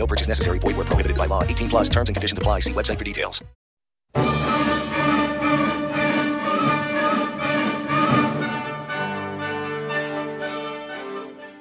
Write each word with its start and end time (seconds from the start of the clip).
No 0.00 0.06
purchase 0.06 0.28
necessary. 0.28 0.58
Void 0.58 0.76
where 0.76 0.86
prohibited 0.86 1.18
by 1.18 1.26
law. 1.26 1.44
18 1.44 1.68
plus 1.68 1.88
terms 1.90 2.08
and 2.08 2.16
conditions 2.16 2.38
apply. 2.38 2.60
See 2.60 2.72
website 2.72 2.98
for 2.98 3.04
details. 3.04 3.44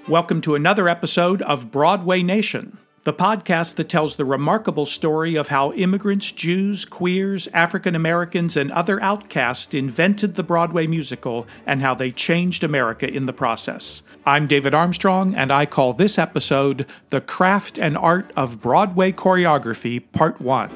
Welcome 0.08 0.40
to 0.42 0.56
another 0.56 0.88
episode 0.88 1.42
of 1.44 1.70
Broadway 1.70 2.24
Nation, 2.24 2.78
the 3.04 3.14
podcast 3.14 3.76
that 3.76 3.90
tells 3.90 4.16
the 4.16 4.26
remarkable 4.26 4.86
story 4.86 5.36
of 5.36 5.50
how 5.50 5.74
immigrants, 5.74 6.32
Jews, 6.32 6.86
queers, 6.86 7.48
African 7.54 7.94
Americans, 7.94 8.58
and 8.58 8.72
other 8.72 9.00
outcasts 9.04 9.74
invented 9.74 10.34
the 10.36 10.44
Broadway 10.44 10.88
musical 10.88 11.46
and 11.68 11.82
how 11.82 11.94
they 11.94 12.12
changed 12.12 12.64
America 12.64 13.08
in 13.08 13.26
the 13.28 13.34
process. 13.34 14.02
I'm 14.30 14.46
David 14.46 14.76
Armstrong, 14.76 15.34
and 15.34 15.52
I 15.52 15.66
call 15.66 15.94
this 15.94 16.20
episode 16.20 16.86
The 17.10 17.20
Craft 17.20 17.80
and 17.80 17.98
Art 17.98 18.32
of 18.36 18.62
Broadway 18.62 19.12
Choreography, 19.12 20.04
Part 20.12 20.40
1. 20.40 20.70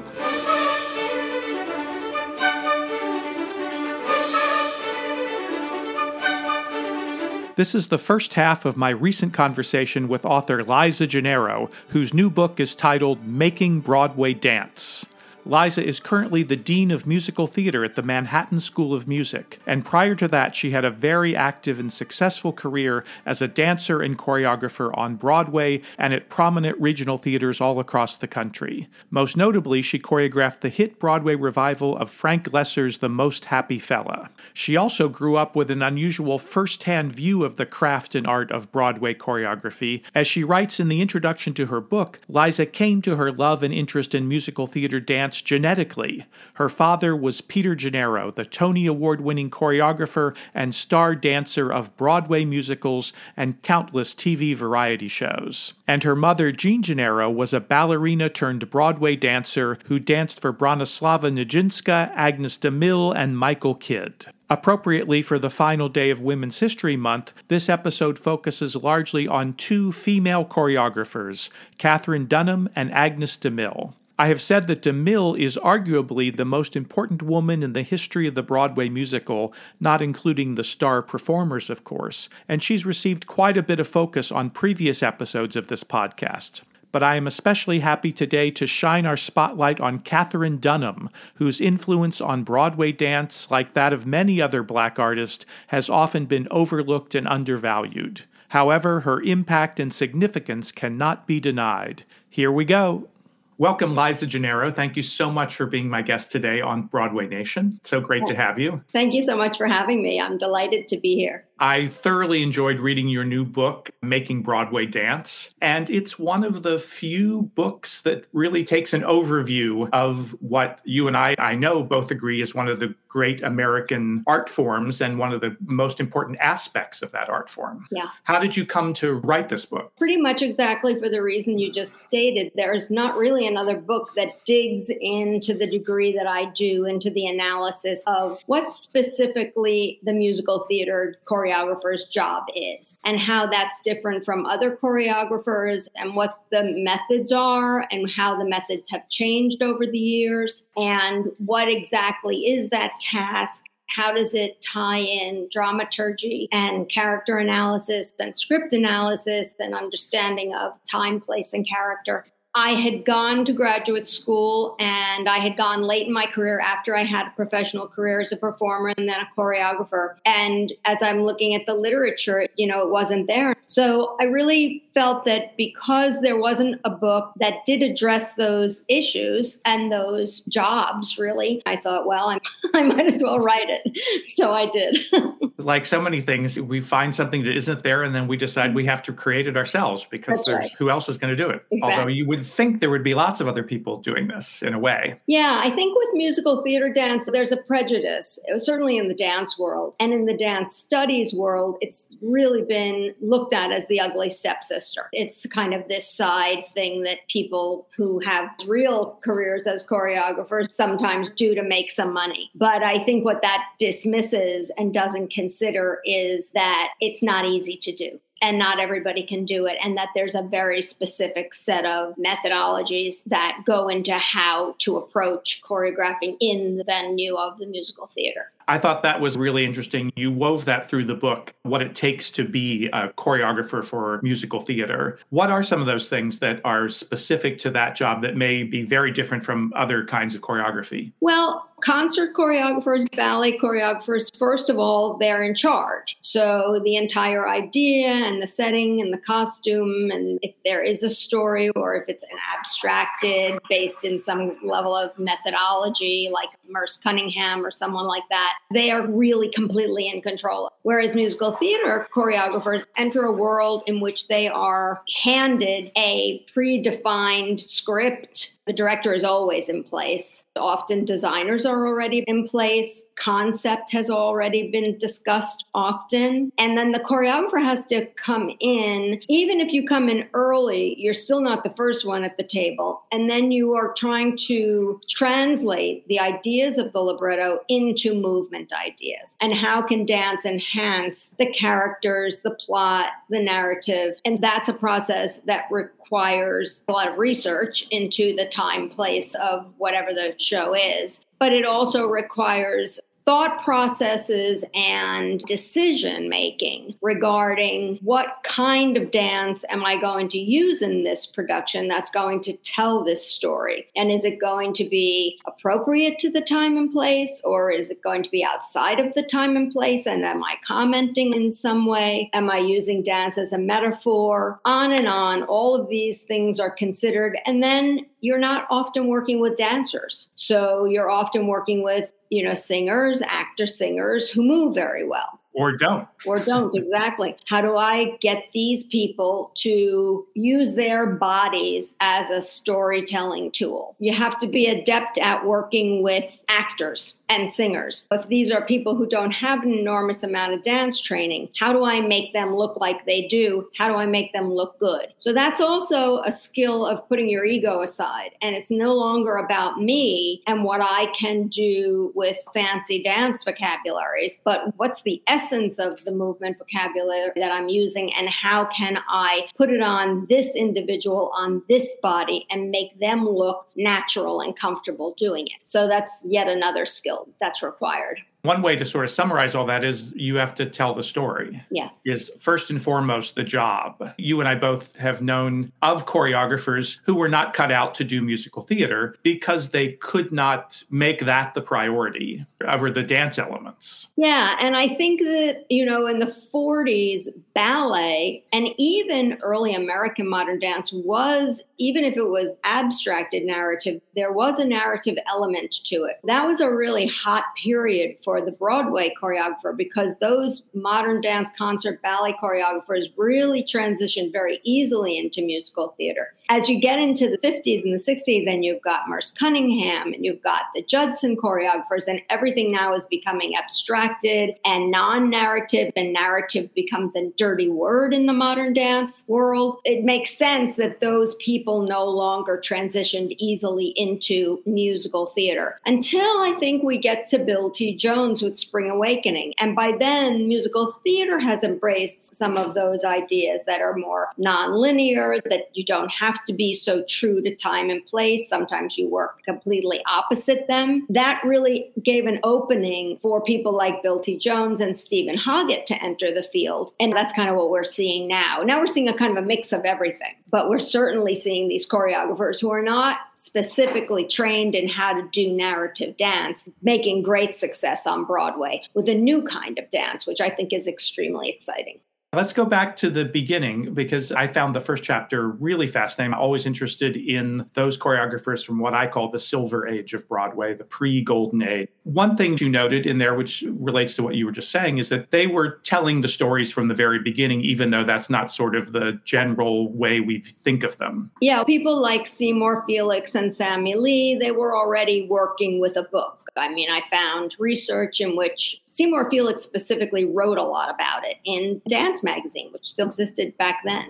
This 7.54 7.76
is 7.76 7.86
the 7.86 7.96
first 7.96 8.34
half 8.34 8.64
of 8.64 8.76
my 8.76 8.90
recent 8.90 9.32
conversation 9.32 10.08
with 10.08 10.26
author 10.26 10.64
Liza 10.64 11.06
Gennaro, 11.06 11.70
whose 11.90 12.12
new 12.12 12.30
book 12.30 12.58
is 12.58 12.74
titled 12.74 13.24
Making 13.24 13.78
Broadway 13.78 14.34
Dance. 14.34 15.06
Liza 15.46 15.84
is 15.84 16.00
currently 16.00 16.42
the 16.42 16.56
Dean 16.56 16.90
of 16.90 17.06
Musical 17.06 17.46
Theater 17.46 17.84
at 17.84 17.96
the 17.96 18.02
Manhattan 18.02 18.60
School 18.60 18.94
of 18.94 19.06
Music, 19.06 19.60
and 19.66 19.84
prior 19.84 20.14
to 20.14 20.26
that, 20.28 20.56
she 20.56 20.70
had 20.70 20.86
a 20.86 20.90
very 20.90 21.36
active 21.36 21.78
and 21.78 21.92
successful 21.92 22.50
career 22.50 23.04
as 23.26 23.42
a 23.42 23.48
dancer 23.48 24.00
and 24.00 24.16
choreographer 24.16 24.96
on 24.96 25.16
Broadway 25.16 25.82
and 25.98 26.14
at 26.14 26.30
prominent 26.30 26.80
regional 26.80 27.18
theaters 27.18 27.60
all 27.60 27.78
across 27.78 28.16
the 28.16 28.26
country. 28.26 28.88
Most 29.10 29.36
notably, 29.36 29.82
she 29.82 29.98
choreographed 29.98 30.60
the 30.60 30.70
hit 30.70 30.98
Broadway 30.98 31.34
revival 31.34 31.94
of 31.98 32.08
Frank 32.08 32.50
Loesser's 32.50 32.98
The 32.98 33.10
Most 33.10 33.46
Happy 33.46 33.78
Fella. 33.78 34.30
She 34.54 34.78
also 34.78 35.10
grew 35.10 35.36
up 35.36 35.54
with 35.54 35.70
an 35.70 35.82
unusual 35.82 36.38
first 36.38 36.84
hand 36.84 37.12
view 37.12 37.44
of 37.44 37.56
the 37.56 37.66
craft 37.66 38.14
and 38.14 38.26
art 38.26 38.50
of 38.50 38.72
Broadway 38.72 39.12
choreography. 39.12 40.02
As 40.14 40.26
she 40.26 40.42
writes 40.42 40.80
in 40.80 40.88
the 40.88 41.02
introduction 41.02 41.52
to 41.54 41.66
her 41.66 41.82
book, 41.82 42.18
Liza 42.30 42.64
came 42.64 43.02
to 43.02 43.16
her 43.16 43.30
love 43.30 43.62
and 43.62 43.74
interest 43.74 44.14
in 44.14 44.26
musical 44.26 44.66
theater 44.66 45.00
dance 45.00 45.33
genetically. 45.42 46.26
Her 46.54 46.68
father 46.68 47.16
was 47.16 47.40
Peter 47.40 47.74
Gennaro, 47.74 48.30
the 48.30 48.44
Tony 48.44 48.86
Award 48.86 49.20
winning 49.20 49.50
choreographer 49.50 50.36
and 50.54 50.74
star 50.74 51.14
dancer 51.14 51.72
of 51.72 51.96
Broadway 51.96 52.44
musicals 52.44 53.12
and 53.36 53.60
countless 53.62 54.14
TV 54.14 54.54
variety 54.54 55.08
shows. 55.08 55.74
And 55.86 56.02
her 56.04 56.16
mother, 56.16 56.52
Jean 56.52 56.82
Gennaro, 56.82 57.30
was 57.30 57.52
a 57.52 57.60
ballerina 57.60 58.28
turned 58.28 58.70
Broadway 58.70 59.16
dancer 59.16 59.78
who 59.86 59.98
danced 59.98 60.40
for 60.40 60.52
Bronislava 60.52 61.32
Nijinska, 61.32 62.12
Agnes 62.14 62.56
de 62.56 62.70
Mille, 62.70 63.12
and 63.12 63.38
Michael 63.38 63.74
Kidd. 63.74 64.26
Appropriately 64.50 65.22
for 65.22 65.38
the 65.38 65.48
final 65.48 65.88
day 65.88 66.10
of 66.10 66.20
Women's 66.20 66.58
History 66.58 66.96
Month, 66.96 67.32
this 67.48 67.68
episode 67.68 68.18
focuses 68.18 68.76
largely 68.76 69.26
on 69.26 69.54
two 69.54 69.90
female 69.90 70.44
choreographers, 70.44 71.48
Katherine 71.78 72.26
Dunham 72.26 72.68
and 72.76 72.92
Agnes 72.92 73.36
de 73.38 73.50
Mille. 73.50 73.94
I 74.16 74.28
have 74.28 74.40
said 74.40 74.68
that 74.68 74.82
DeMille 74.82 75.36
is 75.36 75.56
arguably 75.56 76.34
the 76.34 76.44
most 76.44 76.76
important 76.76 77.20
woman 77.20 77.64
in 77.64 77.72
the 77.72 77.82
history 77.82 78.28
of 78.28 78.36
the 78.36 78.44
Broadway 78.44 78.88
musical, 78.88 79.52
not 79.80 80.00
including 80.00 80.54
the 80.54 80.62
star 80.62 81.02
performers, 81.02 81.68
of 81.68 81.82
course, 81.82 82.28
and 82.48 82.62
she's 82.62 82.86
received 82.86 83.26
quite 83.26 83.56
a 83.56 83.62
bit 83.62 83.80
of 83.80 83.88
focus 83.88 84.30
on 84.30 84.50
previous 84.50 85.02
episodes 85.02 85.56
of 85.56 85.66
this 85.66 85.82
podcast. 85.82 86.60
But 86.92 87.02
I 87.02 87.16
am 87.16 87.26
especially 87.26 87.80
happy 87.80 88.12
today 88.12 88.52
to 88.52 88.68
shine 88.68 89.04
our 89.04 89.16
spotlight 89.16 89.80
on 89.80 89.98
Katherine 89.98 90.58
Dunham, 90.58 91.10
whose 91.34 91.60
influence 91.60 92.20
on 92.20 92.44
Broadway 92.44 92.92
dance, 92.92 93.50
like 93.50 93.72
that 93.72 93.92
of 93.92 94.06
many 94.06 94.40
other 94.40 94.62
black 94.62 94.96
artists, 94.96 95.44
has 95.66 95.90
often 95.90 96.26
been 96.26 96.46
overlooked 96.52 97.16
and 97.16 97.26
undervalued. 97.26 98.22
However, 98.50 99.00
her 99.00 99.20
impact 99.22 99.80
and 99.80 99.92
significance 99.92 100.70
cannot 100.70 101.26
be 101.26 101.40
denied. 101.40 102.04
Here 102.30 102.52
we 102.52 102.64
go. 102.64 103.08
Welcome, 103.56 103.94
Liza 103.94 104.26
Gennaro. 104.26 104.72
Thank 104.72 104.96
you 104.96 105.02
so 105.04 105.30
much 105.30 105.54
for 105.54 105.66
being 105.66 105.88
my 105.88 106.02
guest 106.02 106.32
today 106.32 106.60
on 106.60 106.82
Broadway 106.82 107.28
Nation. 107.28 107.78
So 107.84 108.00
great 108.00 108.26
to 108.26 108.34
have 108.34 108.58
you. 108.58 108.82
Thank 108.92 109.14
you 109.14 109.22
so 109.22 109.36
much 109.36 109.58
for 109.58 109.68
having 109.68 110.02
me. 110.02 110.20
I'm 110.20 110.38
delighted 110.38 110.88
to 110.88 110.96
be 110.96 111.14
here. 111.14 111.46
I 111.58 111.86
thoroughly 111.86 112.42
enjoyed 112.42 112.80
reading 112.80 113.08
your 113.08 113.24
new 113.24 113.44
book, 113.44 113.90
Making 114.02 114.42
Broadway 114.42 114.86
Dance. 114.86 115.50
And 115.60 115.88
it's 115.88 116.18
one 116.18 116.44
of 116.44 116.62
the 116.62 116.78
few 116.78 117.42
books 117.54 118.02
that 118.02 118.26
really 118.32 118.64
takes 118.64 118.92
an 118.92 119.02
overview 119.02 119.88
of 119.92 120.30
what 120.40 120.80
you 120.84 121.06
and 121.06 121.16
I, 121.16 121.36
I 121.38 121.54
know, 121.54 121.82
both 121.82 122.10
agree 122.10 122.42
is 122.42 122.54
one 122.54 122.68
of 122.68 122.80
the 122.80 122.94
great 123.14 123.42
American 123.44 124.24
art 124.26 124.50
forms 124.50 125.00
and 125.00 125.20
one 125.20 125.32
of 125.32 125.40
the 125.40 125.56
most 125.66 126.00
important 126.00 126.36
aspects 126.40 127.00
of 127.00 127.12
that 127.12 127.28
art 127.28 127.48
form. 127.48 127.86
Yeah. 127.92 128.08
How 128.24 128.40
did 128.40 128.56
you 128.56 128.66
come 128.66 128.92
to 128.94 129.14
write 129.14 129.48
this 129.48 129.64
book? 129.64 129.92
Pretty 129.96 130.16
much 130.16 130.42
exactly 130.42 130.98
for 130.98 131.08
the 131.08 131.22
reason 131.22 131.60
you 131.60 131.70
just 131.70 132.00
stated. 132.00 132.50
There's 132.56 132.90
not 132.90 133.16
really 133.16 133.46
another 133.46 133.76
book 133.76 134.10
that 134.16 134.44
digs 134.44 134.90
into 135.00 135.54
the 135.54 135.70
degree 135.70 136.12
that 136.16 136.26
I 136.26 136.46
do 136.46 136.86
into 136.86 137.08
the 137.08 137.26
analysis 137.26 138.02
of 138.08 138.40
what 138.46 138.74
specifically 138.74 140.00
the 140.02 140.12
musical 140.12 140.66
theater 140.68 141.14
choreographer's 141.44 142.06
job 142.06 142.44
is 142.54 142.98
and 143.04 143.20
how 143.20 143.46
that's 143.46 143.78
different 143.84 144.24
from 144.24 144.46
other 144.46 144.76
choreographers 144.76 145.88
and 145.96 146.14
what 146.14 146.40
the 146.50 146.62
methods 146.76 147.32
are 147.32 147.86
and 147.90 148.10
how 148.10 148.36
the 148.38 148.44
methods 148.44 148.88
have 148.90 149.08
changed 149.08 149.62
over 149.62 149.86
the 149.86 149.98
years 149.98 150.66
and 150.76 151.26
what 151.38 151.68
exactly 151.68 152.36
is 152.46 152.68
that 152.70 152.92
task 153.00 153.64
how 153.88 154.12
does 154.12 154.34
it 154.34 154.60
tie 154.60 154.98
in 154.98 155.48
dramaturgy 155.52 156.48
and 156.50 156.90
character 156.90 157.38
analysis 157.38 158.12
and 158.18 158.36
script 158.36 158.72
analysis 158.72 159.54
and 159.60 159.74
understanding 159.74 160.52
of 160.54 160.72
time, 160.90 161.20
place, 161.20 161.52
and 161.52 161.68
character? 161.68 162.24
I 162.56 162.74
had 162.74 163.04
gone 163.04 163.44
to 163.46 163.52
graduate 163.52 164.08
school 164.08 164.76
and 164.78 165.28
I 165.28 165.38
had 165.38 165.56
gone 165.56 165.82
late 165.82 166.06
in 166.06 166.12
my 166.12 166.26
career 166.26 166.60
after 166.60 166.96
I 166.96 167.02
had 167.02 167.26
a 167.26 167.30
professional 167.30 167.88
career 167.88 168.20
as 168.20 168.30
a 168.30 168.36
performer 168.36 168.94
and 168.96 169.08
then 169.08 169.20
a 169.20 169.28
choreographer. 169.36 170.14
And 170.24 170.72
as 170.84 171.02
I'm 171.02 171.22
looking 171.22 171.54
at 171.54 171.66
the 171.66 171.74
literature, 171.74 172.46
you 172.56 172.68
know, 172.68 172.82
it 172.82 172.90
wasn't 172.90 173.26
there. 173.26 173.56
So 173.66 174.16
I 174.20 174.24
really 174.24 174.84
felt 174.94 175.24
that 175.24 175.56
because 175.56 176.20
there 176.20 176.36
wasn't 176.36 176.80
a 176.84 176.90
book 176.90 177.32
that 177.40 177.64
did 177.66 177.82
address 177.82 178.34
those 178.34 178.84
issues 178.88 179.60
and 179.64 179.90
those 179.90 180.40
jobs, 180.42 181.18
really, 181.18 181.60
I 181.66 181.76
thought, 181.76 182.06
well, 182.06 182.28
I'm, 182.28 182.40
I 182.74 182.82
might 182.84 183.06
as 183.06 183.20
well 183.22 183.40
write 183.40 183.68
it. 183.68 184.28
So 184.36 184.52
I 184.52 184.70
did. 184.70 184.98
like 185.58 185.86
so 185.86 186.00
many 186.00 186.20
things, 186.20 186.60
we 186.60 186.80
find 186.80 187.14
something 187.14 187.42
that 187.44 187.56
isn't 187.56 187.82
there 187.82 188.04
and 188.04 188.14
then 188.14 188.28
we 188.28 188.36
decide 188.36 188.74
we 188.74 188.84
have 188.84 189.02
to 189.04 189.12
create 189.12 189.48
it 189.48 189.56
ourselves 189.56 190.06
because 190.08 190.38
That's 190.38 190.46
there's 190.46 190.64
right. 190.64 190.76
who 190.78 190.90
else 190.90 191.08
is 191.08 191.18
going 191.18 191.36
to 191.36 191.42
do 191.42 191.50
it. 191.50 191.64
Exactly. 191.70 191.98
Although 191.98 192.08
you 192.10 192.26
would 192.26 192.43
think 192.44 192.80
there 192.80 192.90
would 192.90 193.02
be 193.02 193.14
lots 193.14 193.40
of 193.40 193.48
other 193.48 193.62
people 193.62 193.98
doing 193.98 194.28
this 194.28 194.62
in 194.62 194.74
a 194.74 194.78
way. 194.78 195.20
Yeah, 195.26 195.60
I 195.62 195.70
think 195.70 195.96
with 195.96 196.08
musical 196.14 196.62
theater 196.62 196.92
dance, 196.92 197.28
there's 197.30 197.52
a 197.52 197.56
prejudice, 197.56 198.38
uh, 198.54 198.58
certainly 198.58 198.96
in 198.96 199.08
the 199.08 199.14
dance 199.14 199.58
world 199.58 199.94
and 199.98 200.12
in 200.12 200.26
the 200.26 200.36
dance 200.36 200.76
studies 200.76 201.34
world. 201.34 201.76
It's 201.80 202.06
really 202.22 202.62
been 202.62 203.14
looked 203.20 203.52
at 203.52 203.72
as 203.72 203.86
the 203.88 204.00
ugly 204.00 204.30
stepsister. 204.30 205.08
It's 205.12 205.40
kind 205.52 205.74
of 205.74 205.88
this 205.88 206.08
side 206.08 206.64
thing 206.74 207.02
that 207.02 207.26
people 207.28 207.88
who 207.96 208.20
have 208.20 208.48
real 208.66 209.18
careers 209.24 209.66
as 209.66 209.84
choreographers 209.84 210.72
sometimes 210.72 211.30
do 211.30 211.54
to 211.54 211.62
make 211.62 211.90
some 211.90 212.12
money. 212.12 212.50
But 212.54 212.82
I 212.82 213.02
think 213.04 213.24
what 213.24 213.42
that 213.42 213.64
dismisses 213.78 214.70
and 214.76 214.92
doesn't 214.92 215.32
consider 215.32 216.00
is 216.04 216.50
that 216.50 216.90
it's 217.00 217.22
not 217.22 217.46
easy 217.46 217.76
to 217.78 217.94
do 217.94 218.20
and 218.44 218.58
not 218.58 218.78
everybody 218.78 219.22
can 219.22 219.46
do 219.46 219.64
it, 219.64 219.78
and 219.82 219.96
that 219.96 220.10
there's 220.14 220.34
a 220.34 220.42
very 220.42 220.82
specific 220.82 221.54
set 221.54 221.86
of 221.86 222.14
methodologies 222.16 223.24
that 223.24 223.62
go 223.64 223.88
into 223.88 224.12
how 224.18 224.74
to 224.80 224.98
approach 224.98 225.62
choreographing 225.66 226.36
in 226.40 226.76
the 226.76 226.84
venue 226.84 227.36
of 227.36 227.56
the 227.56 227.64
musical 227.64 228.10
theater. 228.14 228.50
I 228.68 228.78
thought 228.78 229.02
that 229.02 229.20
was 229.20 229.36
really 229.36 229.64
interesting. 229.64 230.12
You 230.16 230.30
wove 230.30 230.64
that 230.64 230.88
through 230.88 231.04
the 231.04 231.14
book, 231.14 231.54
what 231.62 231.82
it 231.82 231.94
takes 231.94 232.30
to 232.32 232.44
be 232.44 232.88
a 232.92 233.08
choreographer 233.10 233.84
for 233.84 234.20
musical 234.22 234.60
theater. 234.60 235.18
What 235.30 235.50
are 235.50 235.62
some 235.62 235.80
of 235.80 235.86
those 235.86 236.08
things 236.08 236.38
that 236.38 236.60
are 236.64 236.88
specific 236.88 237.58
to 237.58 237.70
that 237.70 237.96
job 237.96 238.22
that 238.22 238.36
may 238.36 238.62
be 238.62 238.82
very 238.82 239.10
different 239.10 239.44
from 239.44 239.72
other 239.76 240.04
kinds 240.04 240.34
of 240.34 240.40
choreography? 240.40 241.12
Well, 241.20 241.68
concert 241.84 242.34
choreographers, 242.34 243.14
ballet 243.14 243.58
choreographers, 243.58 244.34
first 244.38 244.70
of 244.70 244.78
all, 244.78 245.18
they're 245.18 245.42
in 245.42 245.54
charge. 245.54 246.16
So 246.22 246.80
the 246.84 246.96
entire 246.96 247.48
idea 247.48 248.08
and 248.08 248.42
the 248.42 248.46
setting 248.46 249.00
and 249.02 249.12
the 249.12 249.18
costume, 249.18 250.10
and 250.10 250.38
if 250.42 250.54
there 250.64 250.82
is 250.82 251.02
a 251.02 251.10
story 251.10 251.68
or 251.70 251.94
if 251.94 252.08
it's 252.08 252.24
an 252.24 252.38
abstracted 252.56 253.58
based 253.68 254.04
in 254.04 254.18
some 254.18 254.56
level 254.64 254.96
of 254.96 255.16
methodology, 255.18 256.30
like 256.32 256.48
Merce 256.68 256.96
Cunningham 256.96 257.64
or 257.64 257.70
someone 257.70 258.06
like 258.06 258.24
that, 258.30 258.53
they 258.72 258.90
are 258.90 259.06
really 259.06 259.50
completely 259.50 260.08
in 260.08 260.20
control. 260.20 260.70
Whereas 260.82 261.14
musical 261.14 261.52
theater 261.52 262.06
choreographers 262.14 262.82
enter 262.96 263.22
a 263.22 263.32
world 263.32 263.84
in 263.86 264.00
which 264.00 264.28
they 264.28 264.48
are 264.48 265.02
handed 265.22 265.90
a 265.96 266.44
predefined 266.54 267.68
script. 267.70 268.56
The 268.66 268.72
director 268.72 269.12
is 269.12 269.24
always 269.24 269.68
in 269.68 269.84
place. 269.84 270.42
Often 270.56 271.04
designers 271.04 271.66
are 271.66 271.86
already 271.86 272.24
in 272.26 272.48
place. 272.48 273.02
Concept 273.16 273.92
has 273.92 274.08
already 274.08 274.70
been 274.70 274.96
discussed 274.98 275.64
often. 275.74 276.50
And 276.58 276.76
then 276.76 276.92
the 276.92 277.00
choreographer 277.00 277.62
has 277.62 277.84
to 277.86 278.06
come 278.16 278.50
in. 278.60 279.20
Even 279.28 279.60
if 279.60 279.72
you 279.72 279.86
come 279.86 280.08
in 280.08 280.26
early, 280.32 280.94
you're 280.98 281.12
still 281.12 281.40
not 281.40 281.62
the 281.62 281.74
first 281.76 282.06
one 282.06 282.24
at 282.24 282.36
the 282.38 282.42
table. 282.42 283.02
And 283.12 283.28
then 283.28 283.52
you 283.52 283.74
are 283.74 283.92
trying 283.94 284.38
to 284.48 285.00
translate 285.10 286.08
the 286.08 286.20
ideas 286.20 286.78
of 286.78 286.92
the 286.92 287.00
libretto 287.00 287.60
into 287.68 288.14
movement 288.14 288.43
ideas. 288.72 289.34
And 289.40 289.54
how 289.54 289.82
can 289.82 290.06
dance 290.06 290.44
enhance 290.44 291.30
the 291.38 291.46
characters, 291.46 292.38
the 292.42 292.52
plot, 292.52 293.08
the 293.30 293.40
narrative? 293.40 294.16
And 294.24 294.38
that's 294.38 294.68
a 294.68 294.74
process 294.74 295.38
that 295.46 295.64
requires 295.70 296.82
a 296.88 296.92
lot 296.92 297.08
of 297.08 297.18
research 297.18 297.86
into 297.90 298.34
the 298.36 298.46
time, 298.46 298.88
place 298.88 299.34
of 299.36 299.72
whatever 299.78 300.12
the 300.12 300.34
show 300.38 300.74
is. 300.74 301.20
But 301.38 301.52
it 301.52 301.64
also 301.64 302.06
requires 302.06 303.00
thought 303.24 303.64
processes 303.64 304.64
and 304.74 305.40
decision 305.40 306.28
making 306.28 306.94
regarding 307.00 307.98
what 308.02 308.28
kind 308.44 308.96
of 308.96 309.10
dance 309.10 309.64
am 309.70 309.84
I 309.84 309.98
going 309.98 310.28
to 310.30 310.38
use 310.38 310.82
in 310.82 311.04
this 311.04 311.24
production 311.24 311.88
that's 311.88 312.10
going 312.10 312.42
to 312.42 312.56
tell 312.58 313.02
this 313.02 313.26
story? 313.26 313.86
And 313.96 314.10
is 314.10 314.24
it 314.24 314.40
going 314.40 314.74
to 314.74 314.84
be 314.84 315.40
appropriate 315.46 316.18
to 316.20 316.30
the 316.30 316.42
time 316.42 316.76
and 316.76 316.92
place, 316.92 317.40
or 317.44 317.70
is 317.70 317.88
it 317.90 318.02
going 318.02 318.22
to 318.22 318.30
be 318.30 318.44
outside 318.44 319.00
of 319.00 319.14
the 319.14 319.22
time 319.22 319.56
and 319.56 319.72
place? 319.72 320.06
And 320.06 320.24
am 320.24 320.44
I 320.44 320.56
commenting 320.66 321.32
in 321.32 321.50
some 321.50 321.86
way? 321.86 322.30
Am 322.34 322.50
I 322.50 322.58
using 322.58 323.02
dance 323.02 323.38
as 323.38 323.52
a 323.52 323.58
metaphor? 323.58 324.60
On 324.64 324.92
and 324.92 325.08
on. 325.08 325.44
All 325.44 325.74
of 325.74 325.88
these 325.88 326.20
things 326.22 326.60
are 326.60 326.70
considered. 326.70 327.38
And 327.46 327.62
then 327.62 328.06
you're 328.20 328.38
not 328.38 328.66
often 328.70 329.08
working 329.08 329.40
with 329.40 329.56
dancers. 329.56 330.30
So 330.36 330.84
you're 330.84 331.10
often 331.10 331.46
working 331.46 331.82
with 331.82 332.10
you 332.30 332.42
know, 332.42 332.54
singers, 332.54 333.22
actor 333.22 333.66
singers 333.66 334.28
who 334.28 334.42
move 334.42 334.74
very 334.74 335.06
well 335.06 335.40
or 335.54 335.76
don't. 335.76 336.06
Or 336.26 336.38
don't, 336.40 336.74
exactly. 336.74 337.36
How 337.48 337.60
do 337.60 337.76
I 337.76 338.16
get 338.20 338.44
these 338.52 338.84
people 338.84 339.52
to 339.58 340.26
use 340.34 340.74
their 340.74 341.06
bodies 341.06 341.94
as 342.00 342.30
a 342.30 342.42
storytelling 342.42 343.52
tool? 343.52 343.94
You 344.00 344.12
have 344.12 344.38
to 344.40 344.48
be 344.48 344.66
adept 344.66 345.16
at 345.18 345.46
working 345.46 346.02
with 346.02 346.24
actors 346.48 347.14
and 347.28 347.48
singers. 347.48 348.04
If 348.10 348.26
these 348.28 348.50
are 348.50 348.66
people 348.66 348.96
who 348.96 349.06
don't 349.06 349.30
have 349.30 349.62
an 349.62 349.72
enormous 349.72 350.22
amount 350.22 350.54
of 350.54 350.62
dance 350.62 351.00
training, 351.00 351.50
how 351.58 351.72
do 351.72 351.84
I 351.84 352.00
make 352.00 352.32
them 352.32 352.54
look 352.54 352.76
like 352.76 353.06
they 353.06 353.26
do? 353.28 353.68
How 353.78 353.88
do 353.88 353.94
I 353.94 354.06
make 354.06 354.32
them 354.32 354.52
look 354.52 354.78
good? 354.80 355.06
So 355.20 355.32
that's 355.32 355.60
also 355.60 356.20
a 356.22 356.32
skill 356.32 356.84
of 356.84 357.08
putting 357.08 357.28
your 357.28 357.44
ego 357.44 357.82
aside. 357.82 358.30
And 358.42 358.56
it's 358.56 358.70
no 358.70 358.92
longer 358.94 359.36
about 359.36 359.80
me 359.80 360.42
and 360.46 360.64
what 360.64 360.80
I 360.82 361.06
can 361.18 361.46
do 361.46 362.12
with 362.14 362.36
fancy 362.52 363.02
dance 363.02 363.44
vocabularies, 363.44 364.40
but 364.44 364.76
what's 364.76 365.02
the 365.02 365.22
essence 365.28 365.43
essence 365.44 365.78
of 365.78 366.02
the 366.04 366.10
movement 366.10 366.58
vocabulary 366.58 367.32
that 367.36 367.52
I'm 367.52 367.68
using 367.68 368.12
and 368.14 368.28
how 368.28 368.64
can 368.66 368.98
I 369.08 369.46
put 369.56 369.70
it 369.70 369.82
on 369.82 370.26
this 370.28 370.56
individual, 370.56 371.32
on 371.36 371.62
this 371.68 371.96
body, 372.02 372.46
and 372.50 372.70
make 372.70 372.98
them 372.98 373.28
look 373.28 373.66
natural 373.76 374.40
and 374.40 374.56
comfortable 374.58 375.14
doing 375.18 375.46
it. 375.46 375.60
So 375.64 375.86
that's 375.86 376.22
yet 376.24 376.48
another 376.48 376.86
skill 376.86 377.28
that's 377.40 377.62
required. 377.62 378.20
One 378.44 378.60
way 378.60 378.76
to 378.76 378.84
sort 378.84 379.06
of 379.06 379.10
summarize 379.10 379.54
all 379.54 379.64
that 379.66 379.84
is 379.84 380.12
you 380.14 380.36
have 380.36 380.54
to 380.56 380.66
tell 380.66 380.92
the 380.92 381.02
story. 381.02 381.64
Yeah. 381.70 381.88
Is 382.04 382.30
first 382.38 382.68
and 382.68 382.80
foremost 382.80 383.36
the 383.36 383.42
job. 383.42 384.12
You 384.18 384.38
and 384.40 384.48
I 384.48 384.54
both 384.54 384.94
have 384.96 385.22
known 385.22 385.72
of 385.80 386.04
choreographers 386.04 386.98
who 387.04 387.14
were 387.14 387.28
not 387.28 387.54
cut 387.54 387.72
out 387.72 387.94
to 387.94 388.04
do 388.04 388.20
musical 388.20 388.62
theater 388.62 389.16
because 389.22 389.70
they 389.70 389.92
could 389.92 390.30
not 390.30 390.82
make 390.90 391.20
that 391.20 391.54
the 391.54 391.62
priority 391.62 392.44
over 392.68 392.90
the 392.90 393.02
dance 393.02 393.38
elements. 393.38 394.08
Yeah. 394.16 394.56
And 394.60 394.76
I 394.76 394.88
think 394.88 395.20
that, 395.20 395.64
you 395.70 395.86
know, 395.86 396.06
in 396.06 396.18
the 396.18 396.36
40s, 396.52 397.28
ballet 397.54 398.44
and 398.52 398.68
even 398.78 399.38
early 399.42 399.74
American 399.74 400.28
modern 400.28 400.58
dance 400.58 400.92
was, 400.92 401.62
even 401.78 402.04
if 402.04 402.16
it 402.16 402.28
was 402.28 402.54
abstracted 402.64 403.44
narrative, 403.44 404.00
there 404.14 404.32
was 404.32 404.58
a 404.58 404.64
narrative 404.64 405.16
element 405.28 405.74
to 405.84 406.04
it. 406.04 406.18
That 406.24 406.46
was 406.46 406.60
a 406.60 406.72
really 406.72 407.06
hot 407.06 407.44
period 407.62 408.16
for 408.24 408.44
the 408.44 408.50
Broadway 408.50 409.12
choreographer 409.20 409.76
because 409.76 410.16
those 410.20 410.62
modern 410.74 411.20
dance 411.20 411.50
concert 411.56 412.02
ballet 412.02 412.34
choreographers 412.42 413.06
really 413.16 413.62
transitioned 413.62 414.32
very 414.32 414.60
easily 414.64 415.18
into 415.18 415.42
musical 415.42 415.94
theater. 415.96 416.34
As 416.48 416.68
you 416.68 416.80
get 416.80 416.98
into 416.98 417.28
the 417.28 417.38
50s 417.38 417.82
and 417.82 417.92
the 417.92 418.02
60s, 418.02 418.46
and 418.46 418.64
you've 418.64 418.82
got 418.82 419.08
Merce 419.08 419.30
Cunningham 419.30 420.12
and 420.12 420.24
you've 420.24 420.42
got 420.42 420.62
the 420.74 420.82
Judson 420.82 421.36
choreographers, 421.36 422.06
and 422.06 422.20
everything 422.30 422.72
now 422.72 422.94
is 422.94 423.04
becoming 423.10 423.54
abstracted 423.56 424.56
and 424.64 424.90
non 424.90 425.30
narrative, 425.30 425.92
and 425.96 426.12
narrative 426.12 426.72
becomes 426.74 427.16
a 427.16 427.30
dirty 427.44 427.68
word 427.68 428.14
in 428.14 428.24
the 428.24 428.32
modern 428.32 428.72
dance 428.72 429.22
world. 429.28 429.76
It 429.84 430.02
makes 430.02 430.34
sense 430.34 430.76
that 430.76 431.00
those 431.00 431.34
people 431.34 431.82
no 431.82 432.06
longer 432.06 432.56
transitioned 432.56 433.36
easily 433.38 433.92
into 433.96 434.62
musical 434.64 435.26
theater 435.26 435.78
until 435.84 436.24
I 436.24 436.56
think 436.58 436.82
we 436.82 436.96
get 436.96 437.26
to 437.28 437.38
Bill 437.38 437.70
T. 437.70 437.94
Jones 437.94 438.40
with 438.40 438.58
Spring 438.58 438.88
Awakening. 438.88 439.52
And 439.58 439.76
by 439.76 439.92
then, 439.98 440.48
musical 440.48 440.92
theater 441.04 441.38
has 441.38 441.62
embraced 441.62 442.34
some 442.34 442.56
of 442.56 442.72
those 442.72 443.04
ideas 443.04 443.60
that 443.66 443.82
are 443.82 443.94
more 443.94 444.28
nonlinear, 444.38 445.42
that 445.50 445.68
you 445.74 445.84
don't 445.84 446.08
have 446.18 446.42
to 446.46 446.54
be 446.54 446.72
so 446.72 447.04
true 447.10 447.42
to 447.42 447.54
time 447.54 447.90
and 447.90 448.06
place. 448.06 448.48
Sometimes 448.48 448.96
you 448.96 449.06
work 449.06 449.42
completely 449.42 450.02
opposite 450.08 450.66
them. 450.66 451.06
That 451.10 451.42
really 451.44 451.92
gave 452.02 452.24
an 452.24 452.40
opening 452.42 453.18
for 453.20 453.44
people 453.44 453.76
like 453.76 454.02
Bill 454.02 454.20
T. 454.20 454.38
Jones 454.38 454.80
and 454.80 454.96
Steven 454.96 455.36
Hoggett 455.36 455.84
to 455.86 456.02
enter 456.02 456.32
the 456.32 456.42
field. 456.42 456.94
And 456.98 457.12
that's 457.12 457.33
kind 457.34 457.50
of 457.50 457.56
what 457.56 457.70
we're 457.70 457.84
seeing 457.84 458.28
now. 458.28 458.62
Now 458.64 458.78
we're 458.78 458.86
seeing 458.86 459.08
a 459.08 459.16
kind 459.16 459.36
of 459.36 459.42
a 459.42 459.46
mix 459.46 459.72
of 459.72 459.84
everything, 459.84 460.34
but 460.50 460.68
we're 460.68 460.78
certainly 460.78 461.34
seeing 461.34 461.68
these 461.68 461.88
choreographers 461.88 462.60
who 462.60 462.70
are 462.70 462.82
not 462.82 463.18
specifically 463.34 464.26
trained 464.26 464.74
in 464.74 464.88
how 464.88 465.12
to 465.12 465.28
do 465.32 465.50
narrative 465.50 466.16
dance 466.16 466.68
making 466.82 467.22
great 467.22 467.54
success 467.54 468.06
on 468.06 468.24
Broadway 468.24 468.82
with 468.94 469.08
a 469.08 469.14
new 469.14 469.42
kind 469.42 469.78
of 469.78 469.90
dance, 469.90 470.26
which 470.26 470.40
I 470.40 470.50
think 470.50 470.72
is 470.72 470.86
extremely 470.86 471.48
exciting. 471.48 472.00
Let's 472.34 472.52
go 472.52 472.64
back 472.64 472.96
to 472.96 473.10
the 473.10 473.24
beginning 473.24 473.94
because 473.94 474.32
I 474.32 474.46
found 474.46 474.74
the 474.74 474.80
first 474.80 475.04
chapter 475.04 475.48
really 475.48 475.86
fascinating. 475.86 476.34
I'm 476.34 476.40
always 476.40 476.66
interested 476.66 477.16
in 477.16 477.68
those 477.74 477.96
choreographers 477.96 478.64
from 478.64 478.78
what 478.78 478.94
I 478.94 479.06
call 479.06 479.30
the 479.30 479.38
silver 479.38 479.86
age 479.86 480.14
of 480.14 480.28
Broadway, 480.28 480.74
the 480.74 480.84
pre 480.84 481.22
golden 481.22 481.62
age. 481.62 481.88
One 482.02 482.36
thing 482.36 482.58
you 482.58 482.68
noted 482.68 483.06
in 483.06 483.18
there, 483.18 483.34
which 483.34 483.62
relates 483.68 484.14
to 484.14 484.22
what 484.22 484.34
you 484.34 484.46
were 484.46 484.52
just 484.52 484.70
saying, 484.70 484.98
is 484.98 485.08
that 485.10 485.30
they 485.30 485.46
were 485.46 485.80
telling 485.84 486.20
the 486.20 486.28
stories 486.28 486.72
from 486.72 486.88
the 486.88 486.94
very 486.94 487.18
beginning, 487.18 487.60
even 487.62 487.90
though 487.90 488.04
that's 488.04 488.28
not 488.28 488.50
sort 488.50 488.74
of 488.74 488.92
the 488.92 489.20
general 489.24 489.92
way 489.92 490.20
we 490.20 490.40
think 490.40 490.82
of 490.82 490.96
them. 490.98 491.30
Yeah, 491.40 491.62
people 491.64 492.00
like 492.00 492.26
Seymour 492.26 492.84
Felix 492.86 493.34
and 493.34 493.54
Sammy 493.54 493.94
Lee, 493.94 494.36
they 494.38 494.50
were 494.50 494.76
already 494.76 495.26
working 495.28 495.80
with 495.80 495.96
a 495.96 496.02
book. 496.02 496.44
I 496.56 496.72
mean, 496.72 496.88
I 496.90 497.02
found 497.10 497.56
research 497.58 498.20
in 498.20 498.36
which 498.36 498.80
Seymour 498.94 499.28
Felix 499.28 499.60
specifically 499.60 500.24
wrote 500.24 500.56
a 500.56 500.62
lot 500.62 500.88
about 500.88 501.24
it 501.24 501.38
in 501.44 501.82
Dance 501.88 502.22
Magazine, 502.22 502.70
which 502.72 502.86
still 502.86 503.08
existed 503.08 503.58
back 503.58 503.80
then. 503.84 504.06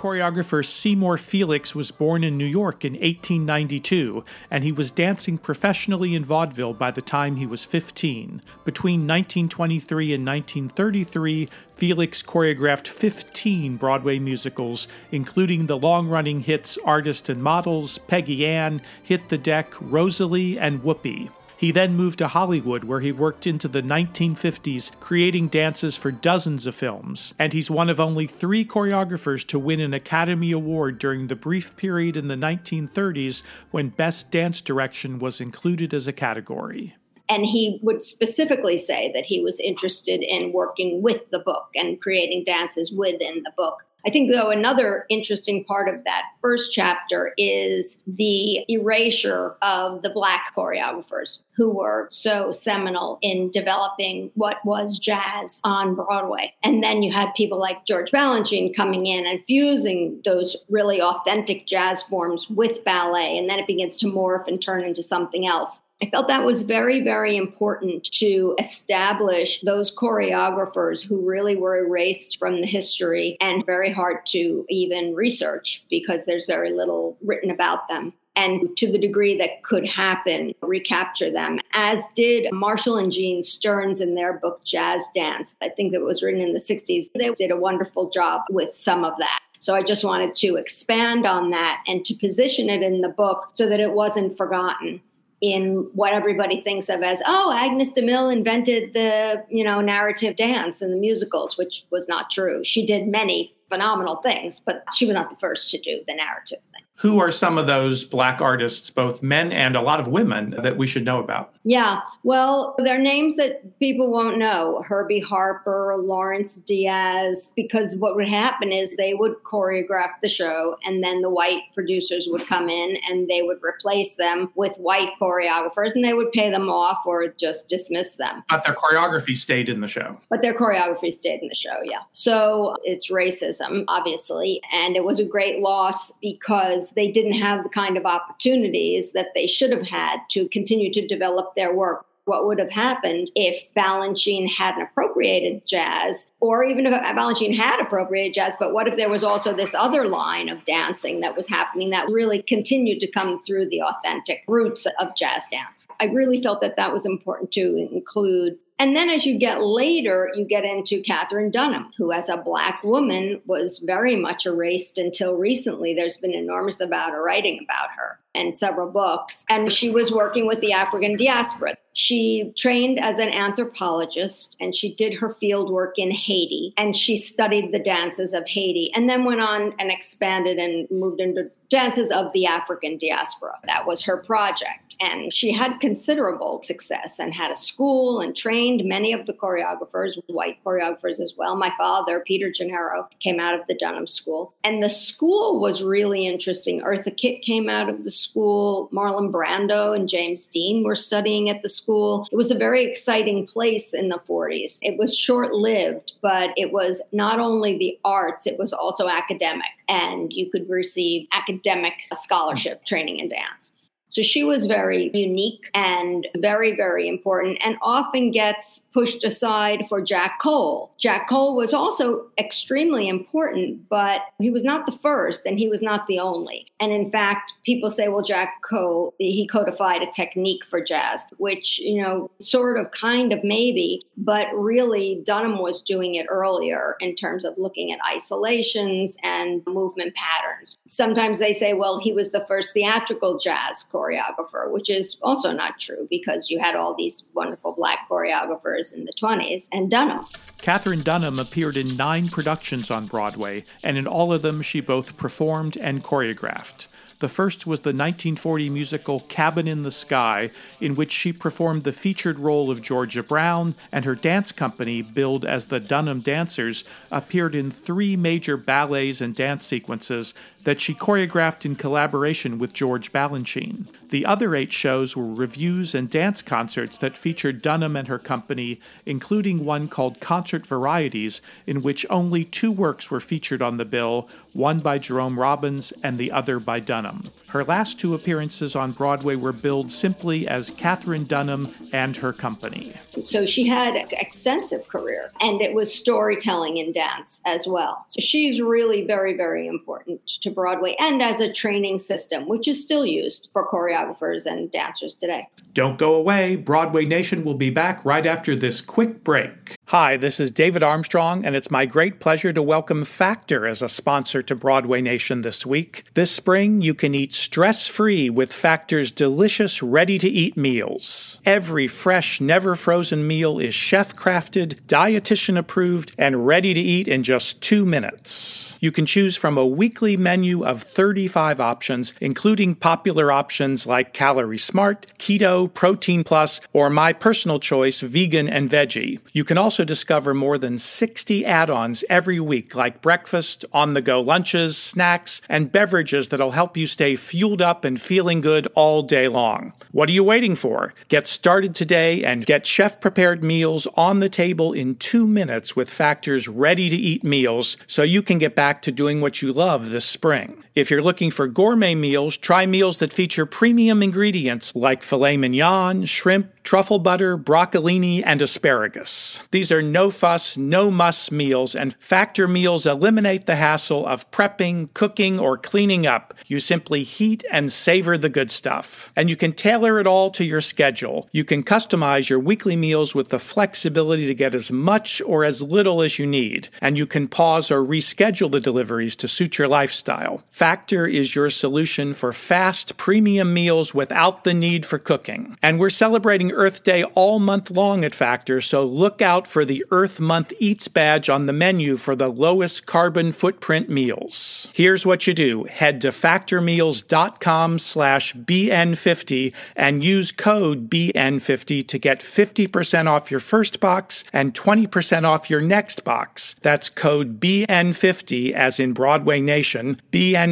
Choreographer 0.00 0.64
Seymour 0.64 1.18
Felix 1.18 1.74
was 1.74 1.90
born 1.90 2.24
in 2.24 2.38
New 2.38 2.46
York 2.46 2.82
in 2.82 2.94
1892, 2.94 4.24
and 4.50 4.64
he 4.64 4.72
was 4.72 4.90
dancing 4.90 5.36
professionally 5.36 6.14
in 6.14 6.24
vaudeville 6.24 6.72
by 6.72 6.90
the 6.90 7.02
time 7.02 7.36
he 7.36 7.46
was 7.46 7.66
15. 7.66 8.40
Between 8.64 9.00
1923 9.00 10.14
and 10.14 10.26
1933, 10.26 11.48
Felix 11.74 12.22
choreographed 12.22 12.88
15 12.88 13.76
Broadway 13.76 14.18
musicals, 14.18 14.88
including 15.10 15.66
the 15.66 15.76
long 15.76 16.08
running 16.08 16.40
hits 16.40 16.78
Artist 16.86 17.28
and 17.28 17.42
Models, 17.42 17.98
Peggy 17.98 18.46
Ann, 18.46 18.80
Hit 19.02 19.28
the 19.28 19.36
Deck, 19.36 19.74
Rosalie, 19.80 20.58
and 20.58 20.82
Whoopee. 20.82 21.28
He 21.56 21.70
then 21.72 21.96
moved 21.96 22.18
to 22.18 22.28
Hollywood, 22.28 22.84
where 22.84 23.00
he 23.00 23.12
worked 23.12 23.46
into 23.46 23.66
the 23.66 23.80
1950s, 23.82 24.92
creating 25.00 25.48
dances 25.48 25.96
for 25.96 26.10
dozens 26.10 26.66
of 26.66 26.74
films. 26.74 27.34
And 27.38 27.52
he's 27.52 27.70
one 27.70 27.88
of 27.88 27.98
only 27.98 28.26
three 28.26 28.64
choreographers 28.64 29.46
to 29.48 29.58
win 29.58 29.80
an 29.80 29.94
Academy 29.94 30.52
Award 30.52 30.98
during 30.98 31.26
the 31.28 31.36
brief 31.36 31.74
period 31.76 32.16
in 32.16 32.28
the 32.28 32.34
1930s 32.34 33.42
when 33.70 33.88
Best 33.88 34.30
Dance 34.30 34.60
Direction 34.60 35.18
was 35.18 35.40
included 35.40 35.94
as 35.94 36.06
a 36.06 36.12
category. 36.12 36.94
And 37.28 37.44
he 37.44 37.80
would 37.82 38.04
specifically 38.04 38.78
say 38.78 39.10
that 39.14 39.24
he 39.24 39.40
was 39.40 39.58
interested 39.58 40.22
in 40.22 40.52
working 40.52 41.02
with 41.02 41.30
the 41.30 41.38
book 41.38 41.70
and 41.74 42.00
creating 42.00 42.44
dances 42.44 42.92
within 42.92 43.42
the 43.42 43.52
book. 43.56 43.78
I 44.06 44.10
think, 44.10 44.30
though, 44.30 44.50
another 44.50 45.04
interesting 45.10 45.64
part 45.64 45.88
of 45.88 46.04
that 46.04 46.22
first 46.40 46.72
chapter 46.72 47.32
is 47.36 47.98
the 48.06 48.64
erasure 48.68 49.56
of 49.62 50.02
the 50.02 50.10
Black 50.10 50.54
choreographers 50.56 51.38
who 51.56 51.70
were 51.70 52.08
so 52.12 52.52
seminal 52.52 53.18
in 53.20 53.50
developing 53.50 54.30
what 54.34 54.58
was 54.64 55.00
jazz 55.00 55.60
on 55.64 55.96
Broadway. 55.96 56.54
And 56.62 56.84
then 56.84 57.02
you 57.02 57.12
had 57.12 57.32
people 57.36 57.58
like 57.58 57.84
George 57.84 58.12
Balanchine 58.12 58.76
coming 58.76 59.06
in 59.06 59.26
and 59.26 59.42
fusing 59.46 60.20
those 60.24 60.54
really 60.68 61.00
authentic 61.02 61.66
jazz 61.66 62.04
forms 62.04 62.46
with 62.48 62.84
ballet. 62.84 63.36
And 63.36 63.50
then 63.50 63.58
it 63.58 63.66
begins 63.66 63.96
to 63.98 64.06
morph 64.06 64.46
and 64.46 64.62
turn 64.62 64.84
into 64.84 65.02
something 65.02 65.48
else. 65.48 65.80
I 66.02 66.10
felt 66.10 66.28
that 66.28 66.44
was 66.44 66.60
very, 66.60 67.00
very 67.00 67.38
important 67.38 68.04
to 68.12 68.54
establish 68.58 69.62
those 69.62 69.94
choreographers 69.94 71.02
who 71.02 71.26
really 71.26 71.56
were 71.56 71.78
erased 71.78 72.38
from 72.38 72.60
the 72.60 72.66
history 72.66 73.38
and 73.40 73.64
very 73.64 73.90
hard 73.90 74.18
to 74.26 74.66
even 74.68 75.14
research 75.14 75.84
because 75.88 76.26
there's 76.26 76.46
very 76.46 76.72
little 76.74 77.16
written 77.24 77.50
about 77.50 77.88
them. 77.88 78.12
And 78.38 78.76
to 78.76 78.92
the 78.92 78.98
degree 78.98 79.38
that 79.38 79.62
could 79.62 79.88
happen, 79.88 80.52
recapture 80.60 81.30
them, 81.30 81.58
as 81.72 82.04
did 82.14 82.52
Marshall 82.52 82.98
and 82.98 83.10
Jean 83.10 83.42
Stearns 83.42 84.02
in 84.02 84.14
their 84.14 84.34
book 84.34 84.60
Jazz 84.66 85.02
Dance. 85.14 85.54
I 85.62 85.70
think 85.70 85.94
it 85.94 86.02
was 86.02 86.22
written 86.22 86.42
in 86.42 86.52
the 86.52 86.60
60s. 86.60 87.06
They 87.14 87.30
did 87.30 87.50
a 87.50 87.56
wonderful 87.56 88.10
job 88.10 88.42
with 88.50 88.76
some 88.76 89.02
of 89.02 89.14
that. 89.16 89.40
So 89.60 89.74
I 89.74 89.82
just 89.82 90.04
wanted 90.04 90.36
to 90.36 90.56
expand 90.56 91.24
on 91.24 91.48
that 91.52 91.82
and 91.86 92.04
to 92.04 92.14
position 92.14 92.68
it 92.68 92.82
in 92.82 93.00
the 93.00 93.08
book 93.08 93.48
so 93.54 93.66
that 93.70 93.80
it 93.80 93.92
wasn't 93.92 94.36
forgotten 94.36 95.00
in 95.40 95.88
what 95.92 96.12
everybody 96.12 96.60
thinks 96.62 96.88
of 96.88 97.02
as 97.02 97.20
oh 97.26 97.52
agnes 97.54 97.92
demille 97.92 98.32
invented 98.32 98.92
the 98.94 99.44
you 99.50 99.62
know 99.62 99.80
narrative 99.80 100.34
dance 100.36 100.80
and 100.80 100.92
the 100.92 100.96
musicals 100.96 101.58
which 101.58 101.84
was 101.90 102.08
not 102.08 102.30
true. 102.30 102.64
She 102.64 102.86
did 102.86 103.06
many 103.06 103.54
phenomenal 103.68 104.16
things 104.16 104.60
but 104.60 104.84
she 104.94 105.04
was 105.06 105.14
not 105.14 105.28
the 105.28 105.36
first 105.36 105.70
to 105.70 105.78
do 105.78 106.00
the 106.06 106.14
narrative 106.14 106.60
who 106.96 107.20
are 107.20 107.30
some 107.30 107.58
of 107.58 107.66
those 107.66 108.04
black 108.04 108.40
artists, 108.40 108.90
both 108.90 109.22
men 109.22 109.52
and 109.52 109.76
a 109.76 109.80
lot 109.80 110.00
of 110.00 110.08
women, 110.08 110.54
that 110.62 110.76
we 110.76 110.86
should 110.86 111.04
know 111.04 111.20
about? 111.20 111.54
Yeah, 111.64 112.00
well, 112.22 112.74
they're 112.78 112.98
names 112.98 113.36
that 113.36 113.78
people 113.78 114.10
won't 114.10 114.38
know 114.38 114.82
Herbie 114.86 115.20
Harper, 115.20 115.96
Lawrence 115.98 116.56
Diaz, 116.56 117.52
because 117.54 117.96
what 117.96 118.16
would 118.16 118.28
happen 118.28 118.72
is 118.72 118.94
they 118.96 119.14
would 119.14 119.34
choreograph 119.44 120.12
the 120.22 120.28
show, 120.28 120.76
and 120.84 121.02
then 121.02 121.22
the 121.22 121.30
white 121.30 121.62
producers 121.74 122.26
would 122.30 122.46
come 122.46 122.68
in 122.68 122.96
and 123.08 123.28
they 123.28 123.42
would 123.42 123.58
replace 123.62 124.14
them 124.14 124.50
with 124.54 124.72
white 124.76 125.10
choreographers, 125.20 125.94
and 125.94 126.04
they 126.04 126.14
would 126.14 126.32
pay 126.32 126.50
them 126.50 126.70
off 126.70 126.98
or 127.04 127.28
just 127.28 127.68
dismiss 127.68 128.12
them. 128.14 128.42
But 128.48 128.64
their 128.64 128.74
choreography 128.74 129.36
stayed 129.36 129.68
in 129.68 129.80
the 129.80 129.88
show. 129.88 130.18
But 130.30 130.40
their 130.40 130.54
choreography 130.54 131.12
stayed 131.12 131.42
in 131.42 131.48
the 131.48 131.54
show, 131.54 131.80
yeah. 131.84 132.00
So 132.14 132.76
it's 132.84 133.10
racism, 133.10 133.84
obviously, 133.88 134.60
and 134.72 134.96
it 134.96 135.04
was 135.04 135.18
a 135.18 135.24
great 135.24 135.60
loss 135.60 136.12
because 136.22 136.85
because 136.86 136.94
they 136.94 137.10
didn't 137.10 137.40
have 137.40 137.62
the 137.62 137.68
kind 137.68 137.96
of 137.96 138.06
opportunities 138.06 139.12
that 139.12 139.28
they 139.34 139.46
should 139.46 139.70
have 139.70 139.86
had 139.86 140.18
to 140.30 140.48
continue 140.48 140.92
to 140.92 141.06
develop 141.06 141.54
their 141.54 141.74
work. 141.74 142.06
What 142.26 142.46
would 142.46 142.58
have 142.58 142.70
happened 142.70 143.30
if 143.36 143.62
Balanchine 143.76 144.48
hadn't 144.50 144.82
appropriated 144.82 145.64
jazz, 145.64 146.26
or 146.40 146.64
even 146.64 146.84
if 146.84 146.92
Balanchine 146.92 147.56
had 147.56 147.80
appropriated 147.80 148.34
jazz, 148.34 148.56
but 148.58 148.72
what 148.72 148.88
if 148.88 148.96
there 148.96 149.08
was 149.08 149.22
also 149.22 149.54
this 149.54 149.74
other 149.74 150.08
line 150.08 150.48
of 150.48 150.64
dancing 150.64 151.20
that 151.20 151.36
was 151.36 151.46
happening 151.46 151.90
that 151.90 152.08
really 152.08 152.42
continued 152.42 152.98
to 152.98 153.06
come 153.06 153.44
through 153.44 153.68
the 153.68 153.80
authentic 153.80 154.42
roots 154.48 154.88
of 154.98 155.14
jazz 155.16 155.44
dance? 155.52 155.86
I 156.00 156.06
really 156.06 156.42
felt 156.42 156.60
that 156.62 156.74
that 156.74 156.92
was 156.92 157.06
important 157.06 157.52
to 157.52 157.88
include 157.92 158.58
and 158.78 158.94
then 158.94 159.08
as 159.08 159.24
you 159.24 159.38
get 159.38 159.62
later, 159.62 160.30
you 160.36 160.44
get 160.44 160.64
into 160.64 161.00
Katherine 161.00 161.50
Dunham, 161.50 161.92
who, 161.96 162.12
as 162.12 162.28
a 162.28 162.36
Black 162.36 162.84
woman, 162.84 163.40
was 163.46 163.78
very 163.78 164.16
much 164.16 164.44
erased 164.44 164.98
until 164.98 165.34
recently. 165.34 165.94
There's 165.94 166.18
been 166.18 166.34
enormous 166.34 166.80
amount 166.80 167.14
of 167.14 167.20
writing 167.20 167.60
about 167.64 167.90
her 167.96 168.18
and 168.34 168.56
several 168.56 168.90
books. 168.90 169.44
And 169.48 169.72
she 169.72 169.88
was 169.88 170.12
working 170.12 170.46
with 170.46 170.60
the 170.60 170.72
African 170.72 171.16
diaspora. 171.16 171.76
She 171.98 172.52
trained 172.58 173.00
as 173.02 173.18
an 173.18 173.30
anthropologist 173.30 174.54
and 174.60 174.76
she 174.76 174.94
did 174.94 175.14
her 175.14 175.32
field 175.32 175.70
work 175.70 175.94
in 175.96 176.10
Haiti 176.10 176.74
and 176.76 176.94
she 176.94 177.16
studied 177.16 177.72
the 177.72 177.78
dances 177.78 178.34
of 178.34 178.46
Haiti 178.46 178.92
and 178.94 179.08
then 179.08 179.24
went 179.24 179.40
on 179.40 179.72
and 179.78 179.90
expanded 179.90 180.58
and 180.58 180.86
moved 180.90 181.20
into 181.20 181.50
dances 181.70 182.10
of 182.10 182.32
the 182.32 182.46
African 182.46 182.98
diaspora. 182.98 183.58
That 183.66 183.86
was 183.86 184.02
her 184.02 184.18
project. 184.18 184.96
And 185.00 185.32
she 185.34 185.52
had 185.52 185.78
considerable 185.78 186.62
success 186.62 187.18
and 187.18 187.34
had 187.34 187.50
a 187.50 187.56
school 187.56 188.20
and 188.20 188.34
trained 188.36 188.84
many 188.84 189.12
of 189.12 189.26
the 189.26 189.34
choreographers, 189.34 190.14
white 190.28 190.58
choreographers 190.64 191.20
as 191.20 191.34
well. 191.36 191.56
My 191.56 191.70
father, 191.76 192.22
Peter 192.26 192.50
Gennaro, 192.50 193.08
came 193.20 193.38
out 193.38 193.58
of 193.58 193.66
the 193.66 193.74
Dunham 193.74 194.06
School. 194.06 194.54
And 194.64 194.82
the 194.82 194.88
school 194.88 195.60
was 195.60 195.82
really 195.82 196.26
interesting. 196.26 196.80
Eartha 196.80 197.14
Kitt 197.14 197.42
came 197.42 197.68
out 197.68 197.90
of 197.90 198.04
the 198.04 198.10
school. 198.10 198.88
Marlon 198.92 199.30
Brando 199.30 199.94
and 199.94 200.08
James 200.08 200.46
Dean 200.46 200.82
were 200.82 200.96
studying 200.96 201.50
at 201.50 201.62
the 201.62 201.68
school. 201.68 201.85
It 201.88 202.36
was 202.36 202.50
a 202.50 202.54
very 202.54 202.90
exciting 202.90 203.46
place 203.46 203.94
in 203.94 204.08
the 204.08 204.20
40s. 204.28 204.78
It 204.82 204.98
was 204.98 205.16
short 205.16 205.52
lived, 205.54 206.12
but 206.20 206.50
it 206.56 206.72
was 206.72 207.00
not 207.12 207.38
only 207.38 207.78
the 207.78 207.98
arts, 208.04 208.46
it 208.46 208.58
was 208.58 208.72
also 208.72 209.08
academic. 209.08 209.66
And 209.88 210.32
you 210.32 210.50
could 210.50 210.68
receive 210.68 211.28
academic 211.32 211.94
scholarship 212.14 212.84
training 212.84 213.18
in 213.18 213.28
dance. 213.28 213.72
So 214.08 214.22
she 214.22 214.44
was 214.44 214.66
very 214.66 215.10
unique 215.12 215.60
and 215.74 216.26
very, 216.36 216.74
very 216.74 217.08
important 217.08 217.58
and 217.64 217.76
often 217.82 218.30
gets 218.30 218.80
pushed 218.92 219.24
aside 219.24 219.84
for 219.88 220.00
Jack 220.00 220.40
Cole. 220.40 220.92
Jack 220.98 221.28
Cole 221.28 221.56
was 221.56 221.74
also 221.74 222.26
extremely 222.38 223.08
important, 223.08 223.88
but 223.88 224.22
he 224.38 224.50
was 224.50 224.64
not 224.64 224.86
the 224.86 224.98
first 225.02 225.44
and 225.44 225.58
he 225.58 225.68
was 225.68 225.82
not 225.82 226.06
the 226.06 226.18
only. 226.18 226.66
And 226.80 226.92
in 226.92 227.10
fact, 227.10 227.52
people 227.64 227.90
say, 227.90 228.08
well, 228.08 228.22
Jack 228.22 228.62
Cole, 228.62 229.14
he 229.18 229.46
codified 229.46 230.02
a 230.02 230.10
technique 230.10 230.64
for 230.64 230.82
jazz, 230.82 231.24
which, 231.38 231.78
you 231.78 232.00
know, 232.02 232.30
sort 232.40 232.78
of, 232.78 232.90
kind 232.92 233.32
of, 233.32 233.42
maybe, 233.42 234.02
but 234.16 234.46
really 234.54 235.22
Dunham 235.24 235.58
was 235.58 235.82
doing 235.82 236.14
it 236.14 236.26
earlier 236.28 236.96
in 237.00 237.16
terms 237.16 237.44
of 237.44 237.58
looking 237.58 237.92
at 237.92 237.98
isolations 238.08 239.16
and 239.22 239.62
movement 239.66 240.14
patterns. 240.14 240.78
Sometimes 240.88 241.38
they 241.38 241.52
say, 241.52 241.72
well, 241.72 241.98
he 241.98 242.12
was 242.12 242.30
the 242.30 242.44
first 242.46 242.72
theatrical 242.72 243.38
jazz 243.38 243.84
choreographer, 243.96 244.70
which 244.70 244.90
is 244.90 245.16
also 245.22 245.52
not 245.52 245.78
true 245.80 246.06
because 246.10 246.50
you 246.50 246.58
had 246.58 246.76
all 246.76 246.94
these 246.94 247.24
wonderful 247.34 247.72
black 247.72 248.08
choreographers 248.10 248.92
in 248.92 249.04
the 249.04 249.12
20s 249.20 249.68
and 249.72 249.90
Dunham. 249.90 250.26
Katherine 250.58 251.02
Dunham 251.02 251.38
appeared 251.38 251.76
in 251.76 251.96
nine 251.96 252.28
productions 252.28 252.90
on 252.90 253.06
Broadway, 253.06 253.64
and 253.82 253.96
in 253.96 254.06
all 254.06 254.32
of 254.32 254.42
them 254.42 254.62
she 254.62 254.80
both 254.80 255.16
performed 255.16 255.76
and 255.76 256.02
choreographed. 256.02 256.88
The 257.18 257.28
first 257.30 257.66
was 257.66 257.80
the 257.80 257.94
1940 257.94 258.68
musical 258.68 259.20
Cabin 259.20 259.66
in 259.66 259.84
the 259.84 259.90
Sky, 259.90 260.50
in 260.82 260.94
which 260.94 261.12
she 261.12 261.32
performed 261.32 261.84
the 261.84 261.92
featured 261.92 262.38
role 262.38 262.70
of 262.70 262.82
Georgia 262.82 263.22
Brown, 263.22 263.74
and 263.90 264.04
her 264.04 264.14
dance 264.14 264.52
company, 264.52 265.00
billed 265.00 265.46
as 265.46 265.66
the 265.66 265.80
Dunham 265.80 266.20
Dancers, 266.20 266.84
appeared 267.10 267.54
in 267.54 267.70
three 267.70 268.16
major 268.16 268.58
ballets 268.58 269.22
and 269.22 269.34
dance 269.34 269.64
sequences 269.64 270.34
that 270.66 270.80
she 270.80 270.92
choreographed 270.92 271.64
in 271.64 271.76
collaboration 271.76 272.58
with 272.58 272.72
George 272.72 273.12
Balanchine. 273.12 273.86
The 274.08 274.26
other 274.26 274.56
eight 274.56 274.72
shows 274.72 275.16
were 275.16 275.24
revues 275.24 275.94
and 275.94 276.10
dance 276.10 276.42
concerts 276.42 276.98
that 276.98 277.16
featured 277.16 277.62
Dunham 277.62 277.94
and 277.94 278.08
her 278.08 278.18
company, 278.18 278.80
including 279.06 279.64
one 279.64 279.86
called 279.86 280.18
Concert 280.18 280.66
Varieties, 280.66 281.40
in 281.68 281.82
which 281.82 282.04
only 282.10 282.42
two 282.42 282.72
works 282.72 283.12
were 283.12 283.20
featured 283.20 283.62
on 283.62 283.76
the 283.76 283.84
bill, 283.84 284.28
one 284.54 284.80
by 284.80 284.98
Jerome 284.98 285.38
Robbins 285.38 285.92
and 286.02 286.18
the 286.18 286.32
other 286.32 286.58
by 286.58 286.80
Dunham. 286.80 287.30
Her 287.48 287.64
last 287.64 288.00
two 288.00 288.14
appearances 288.14 288.74
on 288.74 288.92
Broadway 288.92 289.36
were 289.36 289.52
billed 289.52 289.90
simply 289.90 290.48
as 290.48 290.70
Katherine 290.70 291.24
Dunham 291.24 291.72
and 291.92 292.16
her 292.16 292.32
company. 292.32 292.94
So 293.22 293.46
she 293.46 293.66
had 293.66 293.94
an 293.94 294.08
extensive 294.10 294.86
career, 294.88 295.30
and 295.40 295.62
it 295.62 295.72
was 295.72 295.94
storytelling 295.94 296.78
in 296.78 296.92
dance 296.92 297.40
as 297.46 297.66
well. 297.66 298.04
So 298.08 298.20
she's 298.20 298.60
really 298.60 299.06
very, 299.06 299.36
very 299.36 299.66
important 299.68 300.20
to 300.42 300.50
Broadway 300.50 300.96
and 300.98 301.22
as 301.22 301.40
a 301.40 301.52
training 301.52 302.00
system, 302.00 302.48
which 302.48 302.66
is 302.66 302.82
still 302.82 303.06
used 303.06 303.48
for 303.52 303.66
choreographers 303.68 304.46
and 304.46 304.70
dancers 304.72 305.14
today. 305.14 305.48
Don't 305.72 305.98
go 305.98 306.14
away. 306.14 306.56
Broadway 306.56 307.04
Nation 307.04 307.44
will 307.44 307.54
be 307.54 307.70
back 307.70 308.04
right 308.04 308.26
after 308.26 308.56
this 308.56 308.80
quick 308.80 309.22
break. 309.22 309.75
Hi, 309.90 310.16
this 310.16 310.40
is 310.40 310.50
David 310.50 310.82
Armstrong, 310.82 311.44
and 311.44 311.54
it's 311.54 311.70
my 311.70 311.86
great 311.86 312.18
pleasure 312.18 312.52
to 312.52 312.60
welcome 312.60 313.04
Factor 313.04 313.68
as 313.68 313.82
a 313.82 313.88
sponsor 313.88 314.42
to 314.42 314.56
Broadway 314.56 315.00
Nation 315.00 315.42
this 315.42 315.64
week. 315.64 316.02
This 316.14 316.32
spring, 316.32 316.82
you 316.82 316.92
can 316.92 317.14
eat 317.14 317.32
stress 317.32 317.86
free 317.86 318.28
with 318.28 318.52
Factor's 318.52 319.12
delicious, 319.12 319.84
ready 319.84 320.18
to 320.18 320.28
eat 320.28 320.56
meals. 320.56 321.38
Every 321.46 321.86
fresh, 321.86 322.40
never 322.40 322.74
frozen 322.74 323.28
meal 323.28 323.60
is 323.60 323.76
chef 323.76 324.16
crafted, 324.16 324.80
dietitian 324.88 325.56
approved, 325.56 326.12
and 326.18 326.44
ready 326.44 326.74
to 326.74 326.80
eat 326.80 327.06
in 327.06 327.22
just 327.22 327.62
two 327.62 327.86
minutes. 327.86 328.76
You 328.80 328.90
can 328.90 329.06
choose 329.06 329.36
from 329.36 329.56
a 329.56 329.64
weekly 329.64 330.16
menu 330.16 330.64
of 330.64 330.82
35 330.82 331.60
options, 331.60 332.12
including 332.20 332.74
popular 332.74 333.30
options 333.30 333.86
like 333.86 334.12
Calorie 334.12 334.58
Smart, 334.58 335.06
Keto, 335.20 335.72
Protein 335.72 336.24
Plus, 336.24 336.60
or 336.72 336.90
my 336.90 337.12
personal 337.12 337.60
choice, 337.60 338.00
Vegan 338.00 338.48
and 338.48 338.68
Veggie. 338.68 339.20
You 339.32 339.44
can 339.44 339.56
also 339.76 339.84
discover 339.84 340.32
more 340.32 340.56
than 340.56 340.78
60 340.78 341.44
add 341.44 341.68
ons 341.68 342.02
every 342.08 342.40
week, 342.40 342.74
like 342.74 343.02
breakfast, 343.02 343.62
on 343.74 343.92
the 343.92 344.00
go 344.00 344.22
lunches, 344.22 344.78
snacks, 344.78 345.42
and 345.50 345.70
beverages 345.70 346.30
that'll 346.30 346.52
help 346.52 346.78
you 346.78 346.86
stay 346.86 347.14
fueled 347.14 347.60
up 347.60 347.84
and 347.84 348.00
feeling 348.00 348.40
good 348.40 348.66
all 348.74 349.02
day 349.02 349.28
long. 349.28 349.74
What 349.92 350.08
are 350.08 350.12
you 350.12 350.24
waiting 350.24 350.56
for? 350.56 350.94
Get 351.08 351.28
started 351.28 351.74
today 351.74 352.24
and 352.24 352.46
get 352.46 352.66
chef 352.66 353.02
prepared 353.02 353.44
meals 353.44 353.86
on 353.98 354.20
the 354.20 354.30
table 354.30 354.72
in 354.72 354.94
two 354.94 355.26
minutes 355.26 355.76
with 355.76 355.90
Factor's 355.90 356.48
ready 356.48 356.88
to 356.88 356.96
eat 356.96 357.22
meals 357.22 357.76
so 357.86 358.02
you 358.02 358.22
can 358.22 358.38
get 358.38 358.54
back 358.54 358.80
to 358.80 358.90
doing 358.90 359.20
what 359.20 359.42
you 359.42 359.52
love 359.52 359.90
this 359.90 360.06
spring. 360.06 360.64
If 360.76 360.90
you're 360.90 361.00
looking 361.00 361.30
for 361.30 361.48
gourmet 361.48 361.94
meals, 361.94 362.36
try 362.36 362.66
meals 362.66 362.98
that 362.98 363.10
feature 363.10 363.46
premium 363.46 364.02
ingredients 364.02 364.76
like 364.76 365.02
filet 365.02 365.38
mignon, 365.38 366.04
shrimp, 366.04 366.52
truffle 366.64 366.98
butter, 366.98 367.38
broccolini, 367.38 368.22
and 368.26 368.42
asparagus. 368.42 369.40
These 369.52 369.72
are 369.72 369.80
no 369.80 370.10
fuss, 370.10 370.58
no 370.58 370.90
muss 370.90 371.30
meals, 371.30 371.74
and 371.74 371.94
Factor 371.94 372.46
meals 372.46 372.84
eliminate 372.84 373.46
the 373.46 373.56
hassle 373.56 374.06
of 374.06 374.30
prepping, 374.30 374.92
cooking, 374.92 375.38
or 375.38 375.56
cleaning 375.56 376.06
up. 376.06 376.34
You 376.46 376.60
simply 376.60 377.04
heat 377.04 377.42
and 377.50 377.72
savor 377.72 378.18
the 378.18 378.28
good 378.28 378.50
stuff. 378.50 379.10
And 379.16 379.30
you 379.30 379.36
can 379.36 379.52
tailor 379.52 379.98
it 379.98 380.06
all 380.06 380.30
to 380.32 380.44
your 380.44 380.60
schedule. 380.60 381.26
You 381.32 381.44
can 381.44 381.62
customize 381.62 382.28
your 382.28 382.40
weekly 382.40 382.76
meals 382.76 383.14
with 383.14 383.30
the 383.30 383.38
flexibility 383.38 384.26
to 384.26 384.34
get 384.34 384.54
as 384.54 384.70
much 384.70 385.22
or 385.24 385.42
as 385.42 385.62
little 385.62 386.02
as 386.02 386.18
you 386.18 386.26
need. 386.26 386.68
And 386.82 386.98
you 386.98 387.06
can 387.06 387.28
pause 387.28 387.70
or 387.70 387.82
reschedule 387.82 388.50
the 388.50 388.60
deliveries 388.60 389.16
to 389.16 389.28
suit 389.28 389.56
your 389.56 389.68
lifestyle. 389.68 390.44
Factor 390.66 391.06
is 391.06 391.36
your 391.36 391.48
solution 391.48 392.12
for 392.12 392.32
fast, 392.32 392.96
premium 392.96 393.54
meals 393.54 393.94
without 393.94 394.42
the 394.42 394.52
need 394.52 394.84
for 394.84 394.98
cooking. 394.98 395.56
And 395.62 395.78
we're 395.78 395.90
celebrating 395.90 396.50
Earth 396.50 396.82
Day 396.82 397.04
all 397.14 397.38
month 397.38 397.70
long 397.70 398.04
at 398.04 398.16
Factor, 398.16 398.60
so 398.60 398.84
look 398.84 399.22
out 399.22 399.46
for 399.46 399.64
the 399.64 399.84
Earth 399.92 400.18
Month 400.18 400.52
Eats 400.58 400.88
badge 400.88 401.30
on 401.30 401.46
the 401.46 401.52
menu 401.52 401.96
for 401.96 402.16
the 402.16 402.26
lowest 402.26 402.84
carbon 402.84 403.30
footprint 403.30 403.88
meals. 403.88 404.68
Here's 404.72 405.06
what 405.06 405.28
you 405.28 405.34
do. 405.34 405.68
Head 405.70 406.00
to 406.00 406.08
factormeals.com 406.08 407.78
slash 407.78 408.34
BN50 408.34 409.54
and 409.76 410.02
use 410.02 410.32
code 410.32 410.90
BN50 410.90 411.86
to 411.86 411.96
get 411.96 412.18
50% 412.18 413.06
off 413.06 413.30
your 413.30 413.38
first 413.38 413.78
box 413.78 414.24
and 414.32 414.52
20% 414.52 415.22
off 415.22 415.48
your 415.48 415.60
next 415.60 416.02
box. 416.02 416.56
That's 416.62 416.90
code 416.90 417.38
BN50 417.38 418.50
as 418.50 418.80
in 418.80 418.94
Broadway 418.94 419.40
Nation, 419.40 420.00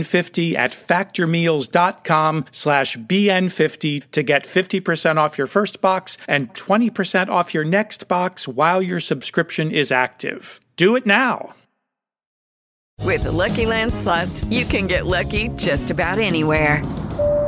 BN50 0.05 0.57
at 0.57 0.71
factormeals.com 0.73 2.45
slash 2.51 2.97
BN50 2.97 4.11
to 4.11 4.23
get 4.23 4.45
50% 4.45 5.17
off 5.17 5.39
your 5.39 5.47
first 5.47 5.81
box 5.81 6.17
and 6.29 6.53
20% 6.55 7.29
off 7.29 7.55
your 7.55 7.65
next 7.65 8.09
box 8.09 8.49
while 8.49 8.83
your 8.83 9.01
subscription 9.01 9.71
is 9.71 9.91
active. 9.93 10.61
Do 10.77 10.97
it 10.97 11.07
now. 11.07 11.55
With 13.01 13.25
the 13.25 13.33
Lucky 13.33 13.67
Land 13.67 13.93
slots, 13.93 14.45
you 14.45 14.65
can 14.65 14.87
get 14.87 15.07
lucky 15.07 15.49
just 15.57 15.91
about 15.91 16.19
anywhere. 16.19 16.83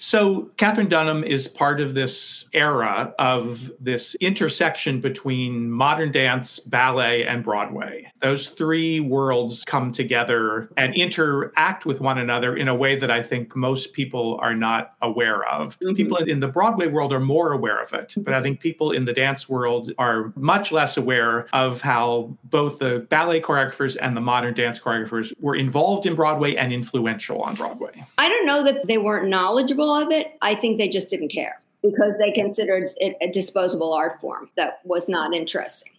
So, 0.00 0.48
Katherine 0.56 0.88
Dunham 0.88 1.24
is 1.24 1.48
part 1.48 1.80
of 1.80 1.94
this 1.94 2.44
era 2.52 3.12
of 3.18 3.72
this 3.80 4.14
intersection 4.16 5.00
between 5.00 5.68
modern 5.68 6.12
dance, 6.12 6.60
ballet, 6.60 7.26
and 7.26 7.42
Broadway. 7.42 8.10
Those 8.20 8.48
three 8.48 9.00
worlds 9.00 9.64
come 9.64 9.90
together 9.90 10.70
and 10.76 10.94
interact 10.94 11.84
with 11.84 12.00
one 12.00 12.18
another 12.18 12.56
in 12.56 12.68
a 12.68 12.76
way 12.76 12.94
that 12.94 13.10
I 13.10 13.24
think 13.24 13.56
most 13.56 13.92
people 13.92 14.38
are 14.40 14.54
not 14.54 14.94
aware 15.02 15.44
of. 15.48 15.76
Mm-hmm. 15.80 15.94
People 15.94 16.16
in 16.18 16.38
the 16.38 16.48
Broadway 16.48 16.86
world 16.86 17.12
are 17.12 17.18
more 17.18 17.52
aware 17.52 17.82
of 17.82 17.92
it, 17.92 18.14
but 18.18 18.32
I 18.32 18.40
think 18.40 18.60
people 18.60 18.92
in 18.92 19.04
the 19.04 19.12
dance 19.12 19.48
world 19.48 19.90
are 19.98 20.32
much 20.36 20.70
less 20.70 20.96
aware 20.96 21.48
of 21.52 21.80
how 21.80 22.36
both 22.44 22.78
the 22.78 23.00
ballet 23.10 23.40
choreographers 23.40 23.96
and 24.00 24.16
the 24.16 24.20
modern 24.20 24.54
dance 24.54 24.78
choreographers 24.78 25.34
were 25.40 25.56
involved 25.56 26.06
in 26.06 26.14
Broadway 26.14 26.54
and 26.54 26.72
influential 26.72 27.42
on 27.42 27.56
Broadway. 27.56 28.04
I 28.16 28.28
don't 28.28 28.46
know 28.46 28.62
that 28.62 28.86
they 28.86 28.98
weren't 28.98 29.28
knowledgeable 29.28 29.87
of 29.94 30.10
it. 30.10 30.36
I 30.42 30.54
think 30.54 30.78
they 30.78 30.88
just 30.88 31.10
didn't 31.10 31.30
care 31.30 31.60
because 31.82 32.16
they 32.18 32.32
considered 32.32 32.90
it 32.96 33.16
a 33.20 33.30
disposable 33.30 33.92
art 33.92 34.20
form 34.20 34.50
that 34.56 34.80
was 34.84 35.08
not 35.08 35.34
interesting. 35.34 35.92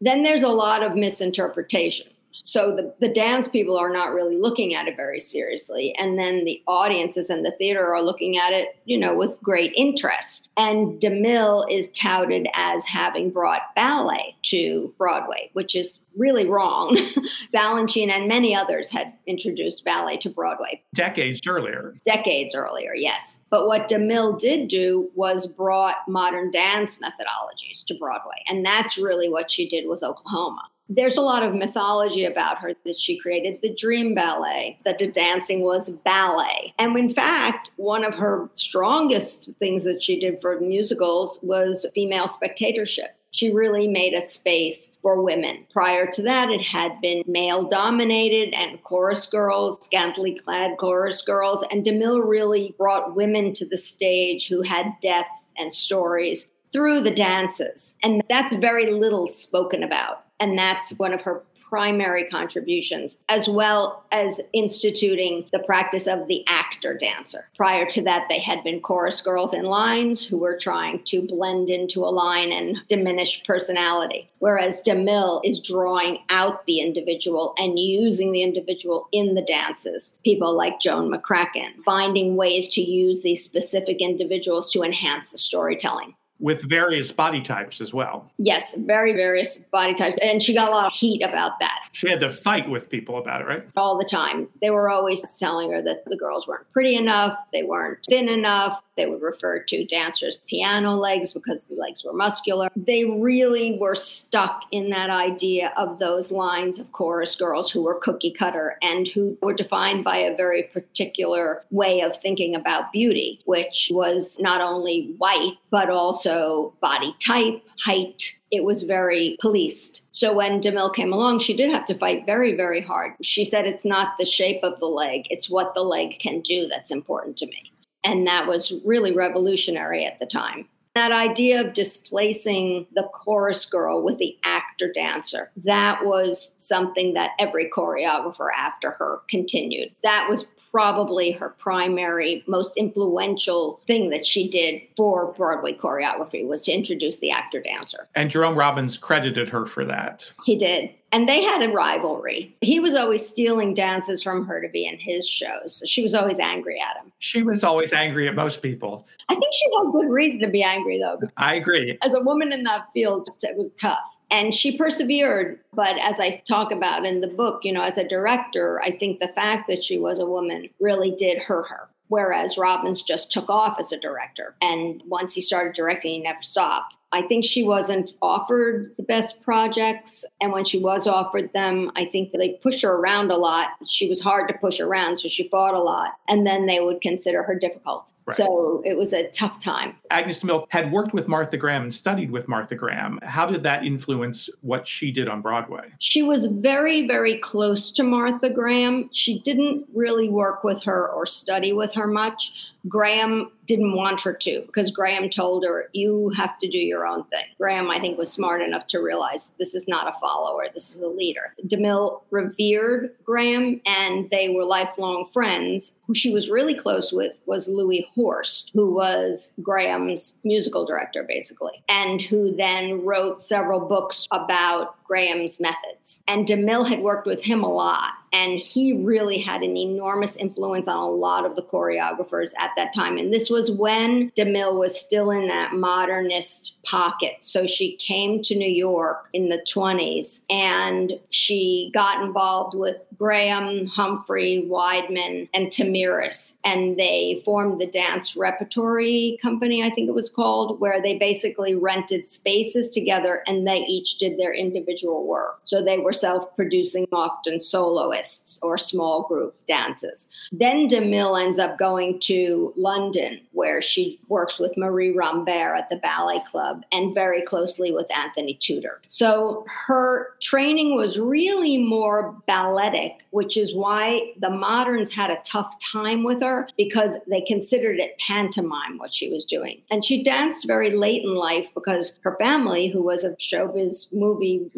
Then 0.00 0.22
there's 0.22 0.42
a 0.42 0.48
lot 0.48 0.82
of 0.82 0.96
misinterpretation. 0.96 2.08
So 2.32 2.74
the, 2.74 2.94
the 3.00 3.12
dance 3.12 3.48
people 3.48 3.76
are 3.76 3.92
not 3.92 4.12
really 4.12 4.36
looking 4.36 4.74
at 4.74 4.88
it 4.88 4.96
very 4.96 5.20
seriously. 5.20 5.94
And 5.98 6.18
then 6.18 6.44
the 6.44 6.62
audiences 6.66 7.30
and 7.30 7.44
the 7.44 7.52
theater 7.52 7.86
are 7.94 8.02
looking 8.02 8.36
at 8.36 8.52
it, 8.52 8.76
you 8.84 8.98
know, 8.98 9.14
with 9.14 9.40
great 9.42 9.72
interest. 9.76 10.48
And 10.56 11.00
DeMille 11.00 11.70
is 11.70 11.90
touted 11.90 12.48
as 12.54 12.84
having 12.84 13.30
brought 13.30 13.74
ballet 13.74 14.36
to 14.44 14.94
Broadway, 14.98 15.50
which 15.52 15.74
is 15.74 15.98
really 16.16 16.46
wrong. 16.46 16.96
Balanchine 17.54 18.10
and 18.10 18.28
many 18.28 18.54
others 18.54 18.90
had 18.90 19.12
introduced 19.26 19.84
ballet 19.84 20.16
to 20.18 20.28
Broadway. 20.28 20.82
Decades 20.94 21.40
earlier. 21.46 21.94
Decades 22.04 22.54
earlier, 22.54 22.94
yes. 22.94 23.40
But 23.50 23.66
what 23.66 23.88
DeMille 23.88 24.38
did 24.38 24.68
do 24.68 25.10
was 25.14 25.46
brought 25.46 25.96
modern 26.08 26.50
dance 26.50 26.98
methodologies 26.98 27.84
to 27.86 27.94
Broadway. 27.94 28.42
And 28.48 28.64
that's 28.64 28.98
really 28.98 29.28
what 29.28 29.50
she 29.50 29.68
did 29.68 29.88
with 29.88 30.02
Oklahoma 30.02 30.62
there's 30.92 31.16
a 31.16 31.22
lot 31.22 31.44
of 31.44 31.54
mythology 31.54 32.24
about 32.24 32.58
her 32.58 32.72
that 32.84 32.98
she 32.98 33.16
created 33.16 33.60
the 33.62 33.72
dream 33.74 34.12
ballet, 34.12 34.76
that 34.84 34.98
the 34.98 35.06
dancing 35.06 35.60
was 35.60 35.88
ballet. 36.04 36.74
And 36.80 36.98
in 36.98 37.14
fact, 37.14 37.70
one 37.76 38.04
of 38.04 38.14
her 38.14 38.50
strongest 38.56 39.50
things 39.60 39.84
that 39.84 40.02
she 40.02 40.18
did 40.18 40.40
for 40.40 40.58
musicals 40.58 41.38
was 41.42 41.86
female 41.94 42.26
spectatorship. 42.26 43.16
She 43.30 43.50
really 43.50 43.86
made 43.86 44.14
a 44.14 44.20
space 44.20 44.90
for 45.00 45.22
women. 45.22 45.64
Prior 45.72 46.10
to 46.10 46.22
that, 46.22 46.50
it 46.50 46.62
had 46.62 47.00
been 47.00 47.22
male 47.28 47.68
dominated 47.68 48.52
and 48.52 48.82
chorus 48.82 49.26
girls, 49.26 49.78
scantily 49.84 50.34
clad 50.34 50.76
chorus 50.78 51.22
girls. 51.22 51.64
And 51.70 51.84
DeMille 51.84 52.28
really 52.28 52.74
brought 52.76 53.14
women 53.14 53.54
to 53.54 53.64
the 53.64 53.78
stage 53.78 54.48
who 54.48 54.62
had 54.62 54.94
depth 55.00 55.28
and 55.56 55.72
stories 55.72 56.48
through 56.72 57.02
the 57.02 57.14
dances. 57.14 57.96
And 58.02 58.24
that's 58.28 58.56
very 58.56 58.92
little 58.92 59.28
spoken 59.28 59.84
about. 59.84 60.24
And 60.40 60.58
that's 60.58 60.92
one 60.94 61.12
of 61.12 61.20
her 61.22 61.42
primary 61.70 62.24
contributions, 62.24 63.18
as 63.28 63.48
well 63.48 64.04
as 64.10 64.40
instituting 64.52 65.48
the 65.52 65.60
practice 65.60 66.08
of 66.08 66.26
the 66.26 66.44
actor 66.48 66.98
dancer. 66.98 67.48
Prior 67.56 67.88
to 67.88 68.02
that, 68.02 68.26
they 68.28 68.40
had 68.40 68.64
been 68.64 68.80
chorus 68.80 69.22
girls 69.22 69.54
in 69.54 69.62
lines 69.62 70.22
who 70.22 70.36
were 70.36 70.58
trying 70.58 71.00
to 71.04 71.22
blend 71.22 71.70
into 71.70 72.04
a 72.04 72.10
line 72.10 72.50
and 72.50 72.78
diminish 72.88 73.42
personality. 73.44 74.28
Whereas 74.40 74.82
DeMille 74.84 75.42
is 75.44 75.60
drawing 75.60 76.18
out 76.28 76.66
the 76.66 76.80
individual 76.80 77.54
and 77.56 77.78
using 77.78 78.32
the 78.32 78.42
individual 78.42 79.08
in 79.12 79.36
the 79.36 79.42
dances. 79.42 80.14
People 80.24 80.56
like 80.56 80.80
Joan 80.80 81.12
McCracken, 81.12 81.76
finding 81.84 82.34
ways 82.34 82.68
to 82.70 82.82
use 82.82 83.22
these 83.22 83.44
specific 83.44 83.98
individuals 84.00 84.72
to 84.72 84.82
enhance 84.82 85.30
the 85.30 85.38
storytelling 85.38 86.14
with 86.40 86.68
various 86.68 87.12
body 87.12 87.40
types 87.40 87.80
as 87.80 87.92
well. 87.92 88.30
Yes, 88.38 88.74
very 88.78 89.12
various 89.12 89.58
body 89.58 89.94
types. 89.94 90.18
And 90.22 90.42
she 90.42 90.54
got 90.54 90.68
a 90.68 90.70
lot 90.70 90.86
of 90.86 90.92
heat 90.92 91.22
about 91.22 91.58
that. 91.60 91.78
She 91.92 92.08
had 92.08 92.20
to 92.20 92.30
fight 92.30 92.68
with 92.68 92.88
people 92.88 93.18
about 93.18 93.42
it, 93.42 93.44
right? 93.44 93.64
All 93.76 93.98
the 93.98 94.04
time. 94.04 94.48
They 94.60 94.70
were 94.70 94.88
always 94.88 95.22
telling 95.38 95.70
her 95.72 95.82
that 95.82 96.04
the 96.06 96.16
girls 96.16 96.46
weren't 96.48 96.70
pretty 96.72 96.96
enough, 96.96 97.36
they 97.52 97.62
weren't 97.62 97.98
thin 98.08 98.28
enough. 98.28 98.80
They 99.00 99.06
would 99.06 99.22
refer 99.22 99.60
to 99.60 99.86
dancers' 99.86 100.36
piano 100.46 100.94
legs 100.94 101.32
because 101.32 101.62
the 101.64 101.74
legs 101.74 102.04
were 102.04 102.12
muscular. 102.12 102.68
They 102.76 103.04
really 103.04 103.78
were 103.80 103.94
stuck 103.94 104.64
in 104.72 104.90
that 104.90 105.08
idea 105.08 105.72
of 105.78 105.98
those 105.98 106.30
lines 106.30 106.78
of 106.78 106.92
chorus 106.92 107.34
girls 107.34 107.70
who 107.70 107.82
were 107.82 107.94
cookie 107.94 108.34
cutter 108.38 108.76
and 108.82 109.08
who 109.08 109.38
were 109.40 109.54
defined 109.54 110.04
by 110.04 110.18
a 110.18 110.36
very 110.36 110.64
particular 110.64 111.64
way 111.70 112.02
of 112.02 112.20
thinking 112.20 112.54
about 112.54 112.92
beauty, 112.92 113.40
which 113.46 113.90
was 113.90 114.38
not 114.38 114.60
only 114.60 115.14
white, 115.16 115.54
but 115.70 115.88
also 115.88 116.74
body 116.82 117.16
type, 117.24 117.62
height. 117.82 118.34
It 118.50 118.64
was 118.64 118.82
very 118.82 119.38
policed. 119.40 120.02
So 120.12 120.34
when 120.34 120.60
DeMille 120.60 120.94
came 120.94 121.14
along, 121.14 121.38
she 121.38 121.56
did 121.56 121.70
have 121.70 121.86
to 121.86 121.94
fight 121.96 122.26
very, 122.26 122.54
very 122.54 122.82
hard. 122.82 123.14
She 123.22 123.46
said, 123.46 123.64
It's 123.64 123.86
not 123.86 124.18
the 124.18 124.26
shape 124.26 124.62
of 124.62 124.78
the 124.78 124.86
leg, 124.86 125.22
it's 125.30 125.48
what 125.48 125.72
the 125.72 125.84
leg 125.84 126.18
can 126.18 126.42
do 126.42 126.68
that's 126.68 126.90
important 126.90 127.38
to 127.38 127.46
me. 127.46 127.69
And 128.04 128.26
that 128.26 128.46
was 128.46 128.72
really 128.84 129.12
revolutionary 129.12 130.06
at 130.06 130.18
the 130.18 130.26
time. 130.26 130.68
That 130.94 131.12
idea 131.12 131.60
of 131.60 131.74
displacing 131.74 132.86
the 132.94 133.04
chorus 133.12 133.64
girl 133.64 134.02
with 134.02 134.18
the 134.18 134.36
actor 134.44 134.90
dancer, 134.92 135.50
that 135.64 136.04
was 136.04 136.50
something 136.58 137.14
that 137.14 137.30
every 137.38 137.70
choreographer 137.70 138.48
after 138.56 138.90
her 138.92 139.20
continued. 139.30 139.94
That 140.02 140.26
was 140.28 140.46
probably 140.70 141.32
her 141.32 141.50
primary, 141.50 142.44
most 142.46 142.76
influential 142.76 143.80
thing 143.86 144.10
that 144.10 144.26
she 144.26 144.48
did 144.48 144.80
for 144.96 145.32
Broadway 145.32 145.74
choreography 145.74 146.46
was 146.46 146.62
to 146.62 146.72
introduce 146.72 147.18
the 147.18 147.30
actor 147.30 147.60
dancer. 147.60 148.08
And 148.14 148.30
Jerome 148.30 148.56
Robbins 148.56 148.96
credited 148.96 149.48
her 149.48 149.66
for 149.66 149.84
that. 149.84 150.32
He 150.44 150.56
did. 150.56 150.90
And 151.12 151.28
they 151.28 151.42
had 151.42 151.60
a 151.62 151.68
rivalry. 151.68 152.56
He 152.60 152.78
was 152.78 152.94
always 152.94 153.26
stealing 153.28 153.74
dances 153.74 154.22
from 154.22 154.46
her 154.46 154.62
to 154.62 154.68
be 154.68 154.86
in 154.86 154.96
his 154.96 155.28
shows. 155.28 155.74
So 155.74 155.86
she 155.86 156.02
was 156.02 156.14
always 156.14 156.38
angry 156.38 156.80
at 156.80 157.02
him. 157.02 157.10
She 157.18 157.42
was 157.42 157.64
always 157.64 157.92
angry 157.92 158.28
at 158.28 158.36
most 158.36 158.62
people. 158.62 159.08
I 159.28 159.34
think 159.34 159.52
she 159.52 159.64
had 159.76 159.92
good 159.92 160.08
reason 160.08 160.40
to 160.42 160.48
be 160.48 160.62
angry, 160.62 161.00
though. 161.00 161.18
I 161.36 161.56
agree. 161.56 161.98
As 162.02 162.14
a 162.14 162.20
woman 162.20 162.52
in 162.52 162.62
that 162.62 162.86
field, 162.94 163.28
it 163.42 163.56
was 163.56 163.70
tough 163.80 163.98
and 164.30 164.54
she 164.54 164.76
persevered. 164.76 165.58
But 165.72 165.96
as 165.98 166.20
i 166.20 166.30
talk 166.30 166.72
about 166.72 167.06
in 167.06 167.20
the 167.20 167.26
book 167.26 167.60
you 167.64 167.72
know 167.72 167.82
as 167.82 167.98
a 167.98 168.08
director 168.08 168.80
i 168.82 168.90
think 168.90 169.18
the 169.18 169.28
fact 169.28 169.68
that 169.68 169.84
she 169.84 169.98
was 169.98 170.18
a 170.18 170.26
woman 170.26 170.68
really 170.80 171.10
did 171.10 171.42
hurt 171.42 171.68
her. 171.68 171.88
Whereas 172.08 172.58
robbins 172.58 173.02
just 173.02 173.30
took 173.30 173.48
off 173.48 173.76
as 173.78 173.92
a 173.92 173.98
director. 173.98 174.54
And 174.60 175.02
once 175.06 175.34
he 175.34 175.40
started 175.40 175.74
directing 175.74 176.14
he 176.14 176.20
never 176.20 176.42
stopped 176.42 176.96
I 177.12 177.22
think 177.22 177.44
she 177.44 177.62
wasn't 177.62 178.12
offered 178.22 178.94
the 178.96 179.02
best 179.02 179.42
projects. 179.42 180.24
And 180.40 180.52
when 180.52 180.64
she 180.64 180.78
was 180.78 181.06
offered 181.06 181.52
them, 181.52 181.90
I 181.96 182.04
think 182.04 182.32
they 182.32 182.50
pushed 182.62 182.82
her 182.82 182.92
around 182.92 183.30
a 183.30 183.36
lot. 183.36 183.68
She 183.88 184.08
was 184.08 184.20
hard 184.20 184.48
to 184.48 184.54
push 184.54 184.78
around, 184.78 185.18
so 185.18 185.28
she 185.28 185.48
fought 185.48 185.74
a 185.74 185.80
lot. 185.80 186.12
And 186.28 186.46
then 186.46 186.66
they 186.66 186.78
would 186.78 187.00
consider 187.00 187.42
her 187.42 187.58
difficult. 187.58 188.10
Right. 188.26 188.36
So 188.36 188.82
it 188.84 188.96
was 188.96 189.12
a 189.12 189.28
tough 189.30 189.58
time. 189.58 189.96
Agnes 190.10 190.42
DeMille 190.42 190.66
had 190.68 190.92
worked 190.92 191.12
with 191.12 191.26
Martha 191.26 191.56
Graham 191.56 191.82
and 191.82 191.92
studied 191.92 192.30
with 192.30 192.46
Martha 192.46 192.76
Graham. 192.76 193.18
How 193.22 193.46
did 193.46 193.64
that 193.64 193.84
influence 193.84 194.48
what 194.60 194.86
she 194.86 195.10
did 195.10 195.28
on 195.28 195.42
Broadway? 195.42 195.92
She 195.98 196.22
was 196.22 196.46
very, 196.46 197.08
very 197.08 197.38
close 197.38 197.90
to 197.92 198.04
Martha 198.04 198.50
Graham. 198.50 199.10
She 199.12 199.40
didn't 199.40 199.86
really 199.94 200.28
work 200.28 200.62
with 200.62 200.84
her 200.84 201.08
or 201.08 201.26
study 201.26 201.72
with 201.72 201.92
her 201.94 202.06
much 202.06 202.52
Graham 202.88 203.50
didn't 203.66 203.94
want 203.94 204.20
her 204.20 204.32
to 204.32 204.62
because 204.66 204.90
Graham 204.90 205.30
told 205.30 205.64
her, 205.64 205.88
You 205.92 206.30
have 206.36 206.58
to 206.58 206.68
do 206.68 206.78
your 206.78 207.06
own 207.06 207.24
thing. 207.24 207.44
Graham, 207.58 207.90
I 207.90 208.00
think, 208.00 208.18
was 208.18 208.32
smart 208.32 208.62
enough 208.62 208.86
to 208.88 208.98
realize 208.98 209.50
this 209.58 209.74
is 209.74 209.86
not 209.86 210.08
a 210.08 210.18
follower, 210.18 210.66
this 210.72 210.94
is 210.94 211.00
a 211.00 211.06
leader. 211.06 211.54
DeMille 211.66 212.22
revered 212.30 213.14
Graham 213.24 213.80
and 213.86 214.28
they 214.30 214.48
were 214.48 214.64
lifelong 214.64 215.28
friends. 215.32 215.94
Who 216.06 216.14
she 216.14 216.32
was 216.32 216.50
really 216.50 216.74
close 216.74 217.12
with 217.12 217.36
was 217.46 217.68
Louis 217.68 218.08
Horst, 218.14 218.72
who 218.74 218.92
was 218.92 219.52
Graham's 219.62 220.34
musical 220.42 220.84
director, 220.84 221.22
basically, 221.22 221.84
and 221.88 222.20
who 222.20 222.54
then 222.54 223.04
wrote 223.04 223.40
several 223.40 223.80
books 223.80 224.26
about 224.32 224.96
Graham's 225.10 225.58
methods. 225.58 226.22
And 226.28 226.46
DeMille 226.46 226.88
had 226.88 227.00
worked 227.00 227.26
with 227.26 227.42
him 227.42 227.64
a 227.64 227.68
lot, 227.68 228.12
and 228.32 228.60
he 228.60 228.92
really 228.92 229.38
had 229.38 229.62
an 229.62 229.76
enormous 229.76 230.36
influence 230.36 230.86
on 230.86 230.96
a 230.96 231.10
lot 231.10 231.44
of 231.44 231.56
the 231.56 231.62
choreographers 231.62 232.52
at 232.60 232.70
that 232.76 232.94
time. 232.94 233.18
And 233.18 233.32
this 233.32 233.50
was 233.50 233.72
when 233.72 234.30
DeMille 234.38 234.78
was 234.78 234.98
still 234.98 235.32
in 235.32 235.48
that 235.48 235.74
modernist 235.74 236.76
pocket. 236.84 237.38
So 237.40 237.66
she 237.66 237.96
came 237.96 238.40
to 238.42 238.54
New 238.54 238.70
York 238.70 239.28
in 239.32 239.48
the 239.48 239.60
20s 239.68 240.42
and 240.48 241.18
she 241.30 241.90
got 241.92 242.22
involved 242.24 242.76
with 242.76 242.98
Graham, 243.18 243.86
Humphrey, 243.86 244.68
Weidman, 244.70 245.48
and 245.52 245.66
Tamiris. 245.68 246.54
And 246.62 246.96
they 246.96 247.42
formed 247.44 247.80
the 247.80 247.86
Dance 247.86 248.36
Repertory 248.36 249.38
Company, 249.42 249.82
I 249.82 249.90
think 249.90 250.08
it 250.08 250.14
was 250.14 250.30
called, 250.30 250.78
where 250.78 251.02
they 251.02 251.18
basically 251.18 251.74
rented 251.74 252.24
spaces 252.24 252.90
together 252.90 253.42
and 253.48 253.66
they 253.66 253.78
each 253.78 254.18
did 254.18 254.38
their 254.38 254.54
individual 254.54 254.99
individual 255.00 255.26
work. 255.26 255.60
So 255.64 255.82
they 255.82 255.98
were 255.98 256.12
self 256.12 256.54
producing, 256.56 257.06
often 257.12 257.60
soloists 257.60 258.58
or 258.62 258.78
small 258.78 259.22
group 259.22 259.54
dances. 259.66 260.28
Then 260.52 260.88
DeMille 260.88 261.40
ends 261.40 261.58
up 261.58 261.78
going 261.78 262.20
to 262.20 262.72
London, 262.76 263.40
where 263.52 263.82
she 263.82 264.20
works 264.28 264.58
with 264.58 264.76
Marie 264.76 265.12
Rambert 265.12 265.76
at 265.76 265.88
the 265.90 265.96
Ballet 265.96 266.42
Club 266.50 266.82
and 266.92 267.14
very 267.14 267.42
closely 267.42 267.92
with 267.92 268.10
Anthony 268.10 268.54
Tudor. 268.60 269.00
So 269.08 269.64
her 269.86 270.34
training 270.40 270.96
was 270.96 271.18
really 271.18 271.78
more 271.78 272.36
balletic, 272.46 273.12
which 273.30 273.56
is 273.56 273.74
why 273.74 274.32
the 274.40 274.50
moderns 274.50 275.12
had 275.12 275.30
a 275.30 275.38
tough 275.44 275.72
time 275.80 276.24
with 276.24 276.42
her 276.42 276.68
because 276.76 277.16
they 277.28 277.40
considered 277.42 277.98
it 277.98 278.18
pantomime 278.18 278.98
what 278.98 279.12
she 279.12 279.30
was 279.30 279.44
doing. 279.44 279.80
And 279.90 280.04
she 280.04 280.22
danced 280.22 280.66
very 280.66 280.96
late 280.96 281.22
in 281.22 281.34
life 281.34 281.68
because 281.74 282.16
her 282.22 282.36
family, 282.38 282.88
who 282.88 283.02
was 283.02 283.24
a 283.24 283.30
showbiz 283.36 284.10
movie 284.12 284.70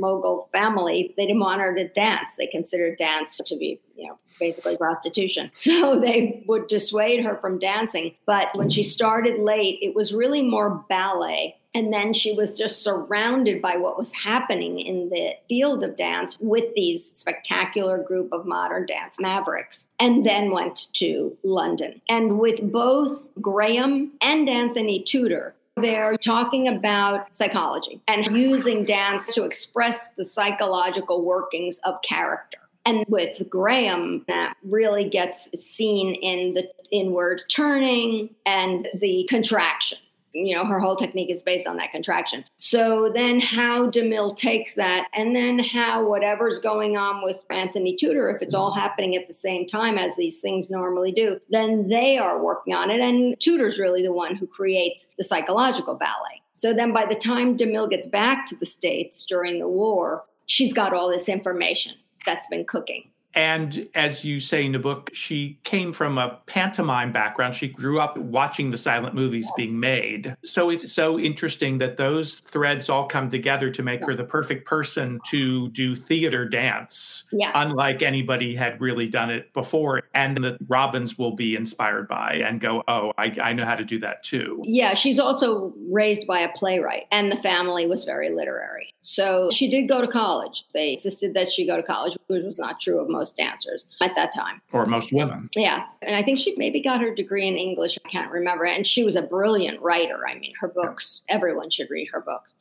family, 0.53 1.15
they 1.17 1.27
didn't 1.27 1.41
want 1.41 1.61
her 1.61 1.75
to 1.75 1.89
dance. 1.89 2.33
They 2.37 2.47
considered 2.47 2.99
dance 2.99 3.41
to 3.45 3.57
be, 3.57 3.81
you 3.97 4.09
know, 4.09 4.19
basically 4.39 4.77
prostitution. 4.77 5.51
So 5.73 5.99
they 6.01 6.43
would 6.47 6.67
dissuade 6.67 7.25
her 7.25 7.37
from 7.37 7.59
dancing. 7.59 8.15
But 8.27 8.49
when 8.55 8.69
she 8.69 8.83
started 8.83 9.41
late, 9.41 9.79
it 9.81 9.95
was 9.95 10.13
really 10.13 10.43
more 10.43 10.85
ballet. 10.89 11.57
And 11.75 11.93
then 11.93 12.13
she 12.13 12.33
was 12.33 12.59
just 12.59 12.83
surrounded 12.83 13.63
by 13.63 13.77
what 13.77 13.99
was 13.99 14.13
happening 14.13 14.79
in 14.81 15.09
the 15.09 15.31
field 15.49 15.83
of 15.83 15.97
dance 15.97 16.37
with 16.41 16.75
these 16.75 17.13
spectacular 17.17 18.03
group 18.03 18.31
of 18.33 18.45
modern 18.45 18.85
dance 18.87 19.17
mavericks, 19.19 19.87
and 19.99 20.27
then 20.27 20.51
went 20.51 20.93
to 20.95 21.37
London. 21.43 22.03
And 22.09 22.39
with 22.39 22.61
both 22.71 23.23
Graham 23.41 24.13
and 24.21 24.49
Anthony 24.49 25.03
Tudor, 25.03 25.55
they're 25.83 26.17
talking 26.17 26.69
about 26.69 27.35
psychology 27.35 28.01
and 28.09 28.37
using 28.37 28.85
dance 28.85 29.35
to 29.35 29.45
express 29.45 30.07
the 30.17 30.25
psychological 30.25 31.25
workings 31.25 31.79
of 31.85 32.01
character. 32.03 32.59
And 32.85 33.05
with 33.09 33.49
Graham, 33.49 34.25
that 34.29 34.55
really 34.65 35.09
gets 35.09 35.49
seen 35.59 36.15
in 36.17 36.55
the 36.55 36.69
inward 36.91 37.43
turning 37.49 38.31
and 38.45 38.89
the 38.95 39.27
contraction 39.29 39.99
you 40.33 40.55
know, 40.57 40.65
her 40.65 40.81
whole 40.81 40.97
technique 40.97 41.31
is 41.31 41.43
based 41.43 41.67
on 41.67 41.77
that 41.77 41.93
contraction. 41.93 42.45
So 42.59 43.11
then 43.13 43.41
how 43.41 43.91
DeMille 43.91 44.37
takes 44.37 44.75
that 44.77 45.09
and 45.15 45.35
then 45.35 45.59
how 45.59 46.07
whatever's 46.07 46.59
going 46.59 46.97
on 46.97 47.23
with 47.23 47.39
Anthony 47.51 47.97
Tudor, 47.97 48.31
if 48.31 48.43
it's 48.43 48.55
all 48.55 48.75
happening 48.75 49.17
at 49.17 49.29
the 49.29 49.35
same 49.35 49.67
time 49.67 49.99
as 49.99 50.17
these 50.17 50.39
things 50.39 50.71
normally 50.71 51.13
do, 51.13 51.41
then 51.51 51.89
they 51.89 52.19
are 52.19 52.43
working 52.43 52.75
on 52.75 52.91
it. 52.91 53.01
And 53.01 53.39
Tudor's 53.41 53.79
really 53.79 54.03
the 54.03 54.13
one 54.13 54.37
who 54.37 54.47
creates 54.47 55.07
the 55.19 55.25
psychological 55.25 55.95
ballet. 55.95 56.43
So 56.55 56.73
then 56.73 56.93
by 56.93 57.07
the 57.07 57.17
time 57.17 57.57
DeMille 57.57 57.91
gets 57.91 58.07
back 58.07 58.47
to 58.47 58.57
the 58.57 58.67
States 58.67 59.25
during 59.25 59.59
the 59.59 59.69
war, 59.69 60.25
she's 60.47 60.73
got 60.73 60.95
all 60.95 61.11
this 61.11 61.29
information 61.29 61.95
that's 62.25 62.47
been 62.47 62.65
cooking 62.65 63.11
And 63.35 63.89
as 63.95 64.25
you 64.25 64.41
say 64.41 64.65
in 64.65 64.73
the 64.73 64.79
book, 64.79 65.11
she 65.15 65.59
came 65.65 65.93
from 65.93 66.19
a 66.19 66.39
pantomime 66.47 67.13
background. 67.13 67.55
She 67.55 67.69
grew 67.69 68.01
up 68.01 68.17
watching 68.17 68.71
the 68.71 68.77
silent 68.77 69.15
movies 69.15 69.51
being 69.57 69.79
made. 69.79 70.37
So 70.45 70.71
it's 70.71 70.93
so 70.93 71.19
interesting 71.19 71.79
that 71.79 71.97
those 71.97 72.39
threads 72.39 72.91
all 72.91 73.07
come 73.07 73.29
together 73.29 73.71
to 73.71 73.83
make 73.83 74.05
her 74.05 74.15
the 74.15 74.25
perfect 74.25 74.67
person 74.67 75.21
to 75.29 75.69
do 75.71 75.95
theater 75.95 76.49
dance, 76.49 77.25
yeah. 77.33 77.53
unlike 77.55 78.03
anybody 78.03 78.55
had 78.55 78.81
really 78.81 79.07
done 79.07 79.31
it 79.31 79.53
before. 79.53 80.03
And 80.15 80.37
that 80.39 80.59
Robbins 80.69 81.17
will 81.17 81.35
be 81.35 81.57
inspired 81.57 82.09
by 82.09 82.43
and 82.45 82.61
go, 82.61 82.83
oh, 82.89 83.13
I, 83.17 83.35
I 83.43 83.53
know 83.53 83.65
how 83.65 83.77
to 83.77 83.85
do 83.85 83.99
that 84.01 84.23
too. 84.23 84.63
Yeah, 84.65 84.95
she's 84.95 85.19
also 85.19 85.73
raised 85.91 86.27
by 86.27 86.41
a 86.41 86.49
playwright, 86.51 87.05
and 87.11 87.31
the 87.31 87.37
family 87.37 87.87
was 87.87 88.05
very 88.05 88.31
literary. 88.35 88.95
So 89.01 89.51
she 89.51 89.69
did 89.69 89.89
go 89.89 90.01
to 90.01 90.07
college. 90.07 90.65
They 90.75 90.93
insisted 90.93 91.35
that 91.35 91.51
she 91.51 91.67
go 91.67 91.77
to 91.77 91.83
college, 91.83 92.17
which 92.27 92.45
was 92.45 92.59
not 92.59 92.81
true 92.81 93.01
of 93.01 93.09
most 93.09 93.22
dancers 93.31 93.85
at 94.01 94.17
that 94.17 94.33
time. 94.35 94.61
Or 94.73 94.87
most 94.87 95.13
women. 95.13 95.51
Yeah. 95.55 95.85
And 96.01 96.17
I 96.17 96.23
think 96.25 96.39
she 96.39 96.55
maybe 96.57 96.83
got 96.83 97.01
her 97.01 97.15
degree 97.15 97.47
in 97.47 97.57
English. 97.57 97.99
I 98.05 98.09
can't 98.09 98.33
remember. 98.33 98.65
And 98.65 98.87
she 98.87 99.05
was 99.05 99.15
a 99.15 99.23
brilliant 99.23 99.81
writer. 99.81 100.27
I 100.27 100.37
mean, 100.39 100.55
her 100.61 100.69
books, 100.69 101.21
everyone 101.29 101.71
should 101.71 101.91
read 101.91 102.09
her 102.13 102.21
books. 102.21 102.53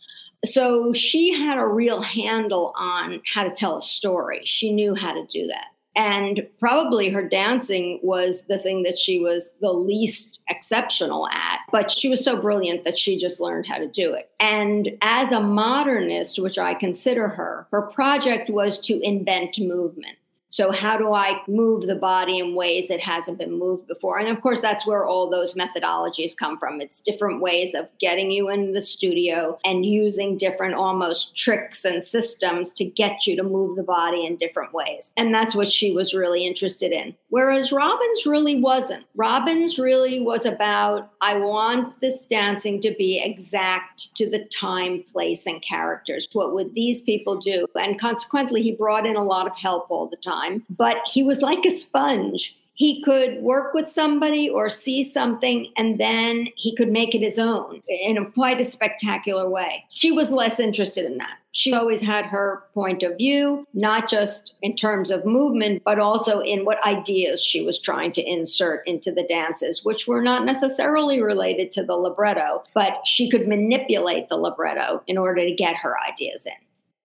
So 0.45 0.91
she 0.93 1.33
had 1.33 1.57
a 1.57 1.65
real 1.65 2.01
handle 2.01 2.73
on 2.75 3.21
how 3.33 3.43
to 3.43 3.51
tell 3.51 3.77
a 3.77 3.81
story. 3.81 4.41
She 4.45 4.71
knew 4.71 4.93
how 4.93 5.13
to 5.13 5.25
do 5.31 5.47
that. 5.47 5.65
And 5.95 6.47
probably 6.59 7.09
her 7.09 7.27
dancing 7.27 7.99
was 8.01 8.43
the 8.47 8.57
thing 8.57 8.83
that 8.83 8.97
she 8.97 9.19
was 9.19 9.49
the 9.59 9.73
least 9.73 10.41
exceptional 10.49 11.27
at, 11.27 11.59
but 11.69 11.91
she 11.91 12.07
was 12.07 12.23
so 12.23 12.37
brilliant 12.37 12.85
that 12.85 12.97
she 12.97 13.17
just 13.17 13.41
learned 13.41 13.67
how 13.67 13.77
to 13.77 13.87
do 13.87 14.13
it. 14.13 14.29
And 14.39 14.97
as 15.01 15.33
a 15.33 15.41
modernist, 15.41 16.39
which 16.39 16.57
I 16.57 16.75
consider 16.75 17.27
her, 17.27 17.67
her 17.71 17.81
project 17.81 18.49
was 18.49 18.79
to 18.79 19.01
invent 19.01 19.59
movement. 19.59 20.17
So, 20.51 20.69
how 20.69 20.97
do 20.97 21.13
I 21.13 21.41
move 21.47 21.87
the 21.87 21.95
body 21.95 22.37
in 22.37 22.55
ways 22.55 22.91
it 22.91 22.99
hasn't 22.99 23.37
been 23.37 23.57
moved 23.57 23.87
before? 23.87 24.19
And 24.19 24.27
of 24.27 24.41
course, 24.41 24.59
that's 24.59 24.85
where 24.85 25.05
all 25.05 25.29
those 25.29 25.53
methodologies 25.53 26.35
come 26.35 26.59
from. 26.59 26.81
It's 26.81 26.99
different 26.99 27.41
ways 27.41 27.73
of 27.73 27.87
getting 28.01 28.31
you 28.31 28.49
in 28.49 28.73
the 28.73 28.81
studio 28.81 29.57
and 29.63 29.85
using 29.85 30.35
different 30.35 30.75
almost 30.75 31.37
tricks 31.37 31.85
and 31.85 32.03
systems 32.03 32.73
to 32.73 32.83
get 32.83 33.25
you 33.25 33.37
to 33.37 33.43
move 33.43 33.77
the 33.77 33.83
body 33.83 34.25
in 34.25 34.35
different 34.35 34.73
ways. 34.73 35.13
And 35.15 35.33
that's 35.33 35.55
what 35.55 35.71
she 35.71 35.93
was 35.93 36.13
really 36.13 36.45
interested 36.45 36.91
in. 36.91 37.15
Whereas 37.29 37.71
Robbins 37.71 38.25
really 38.25 38.59
wasn't. 38.59 39.05
Robbins 39.15 39.79
really 39.79 40.19
was 40.19 40.45
about, 40.45 41.13
I 41.21 41.37
want 41.37 42.01
this 42.01 42.25
dancing 42.25 42.81
to 42.81 42.93
be 42.97 43.21
exact 43.23 44.13
to 44.17 44.29
the 44.29 44.43
time, 44.53 45.05
place, 45.13 45.45
and 45.45 45.61
characters. 45.61 46.27
What 46.33 46.53
would 46.53 46.73
these 46.73 46.99
people 46.99 47.39
do? 47.39 47.67
And 47.73 47.97
consequently, 47.97 48.61
he 48.61 48.73
brought 48.73 49.05
in 49.05 49.15
a 49.15 49.23
lot 49.23 49.47
of 49.47 49.55
help 49.55 49.89
all 49.89 50.09
the 50.09 50.17
time 50.17 50.40
time, 50.41 50.63
but 50.69 50.97
he 51.11 51.23
was 51.23 51.41
like 51.41 51.65
a 51.65 51.71
sponge. 51.71 52.55
He 52.73 53.03
could 53.03 53.41
work 53.43 53.73
with 53.73 53.87
somebody 53.87 54.49
or 54.49 54.69
see 54.69 55.03
something, 55.03 55.71
and 55.77 55.99
then 55.99 56.47
he 56.55 56.75
could 56.75 56.89
make 56.89 57.13
it 57.13 57.21
his 57.21 57.37
own 57.37 57.83
in 57.87 58.17
a 58.17 58.25
quite 58.31 58.59
a 58.59 58.63
spectacular 58.63 59.47
way. 59.47 59.83
She 59.89 60.11
was 60.11 60.31
less 60.31 60.59
interested 60.59 61.05
in 61.05 61.17
that. 61.17 61.37
She 61.51 61.73
always 61.73 62.01
had 62.01 62.25
her 62.25 62.63
point 62.73 63.03
of 63.03 63.17
view, 63.17 63.67
not 63.73 64.09
just 64.09 64.55
in 64.61 64.75
terms 64.75 65.11
of 65.11 65.25
movement, 65.25 65.83
but 65.83 65.99
also 65.99 66.39
in 66.39 66.63
what 66.63 66.83
ideas 66.87 67.43
she 67.43 67.61
was 67.61 67.77
trying 67.77 68.13
to 68.13 68.23
insert 68.23 68.87
into 68.87 69.11
the 69.11 69.27
dances, 69.27 69.83
which 69.83 70.07
were 70.07 70.21
not 70.21 70.45
necessarily 70.45 71.21
related 71.21 71.69
to 71.71 71.83
the 71.83 71.93
libretto, 71.93 72.63
but 72.73 73.05
she 73.05 73.29
could 73.29 73.49
manipulate 73.49 74.29
the 74.29 74.37
libretto 74.37 75.03
in 75.07 75.17
order 75.17 75.43
to 75.43 75.53
get 75.53 75.75
her 75.75 75.95
ideas 75.99 76.45
in. 76.45 76.53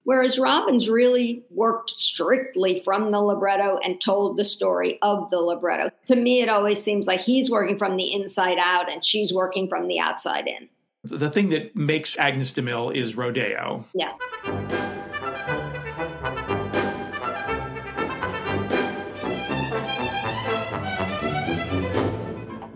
Whereas 0.06 0.38
Robbins 0.38 0.88
really 0.88 1.42
worked 1.50 1.90
strictly 1.98 2.80
from 2.84 3.10
the 3.10 3.20
libretto 3.20 3.80
and 3.82 4.00
told 4.00 4.36
the 4.36 4.44
story 4.44 5.00
of 5.02 5.28
the 5.30 5.38
libretto. 5.38 5.90
To 6.06 6.14
me, 6.14 6.42
it 6.42 6.48
always 6.48 6.80
seems 6.80 7.08
like 7.08 7.22
he's 7.22 7.50
working 7.50 7.76
from 7.76 7.96
the 7.96 8.12
inside 8.12 8.56
out 8.56 8.88
and 8.88 9.04
she's 9.04 9.32
working 9.32 9.68
from 9.68 9.88
the 9.88 9.98
outside 9.98 10.46
in. 10.46 10.68
The 11.02 11.28
thing 11.28 11.48
that 11.48 11.74
makes 11.74 12.16
Agnes 12.18 12.52
de 12.52 12.62
Mille 12.62 12.90
is 12.90 13.16
rodeo. 13.16 13.84
Yeah. 13.94 14.12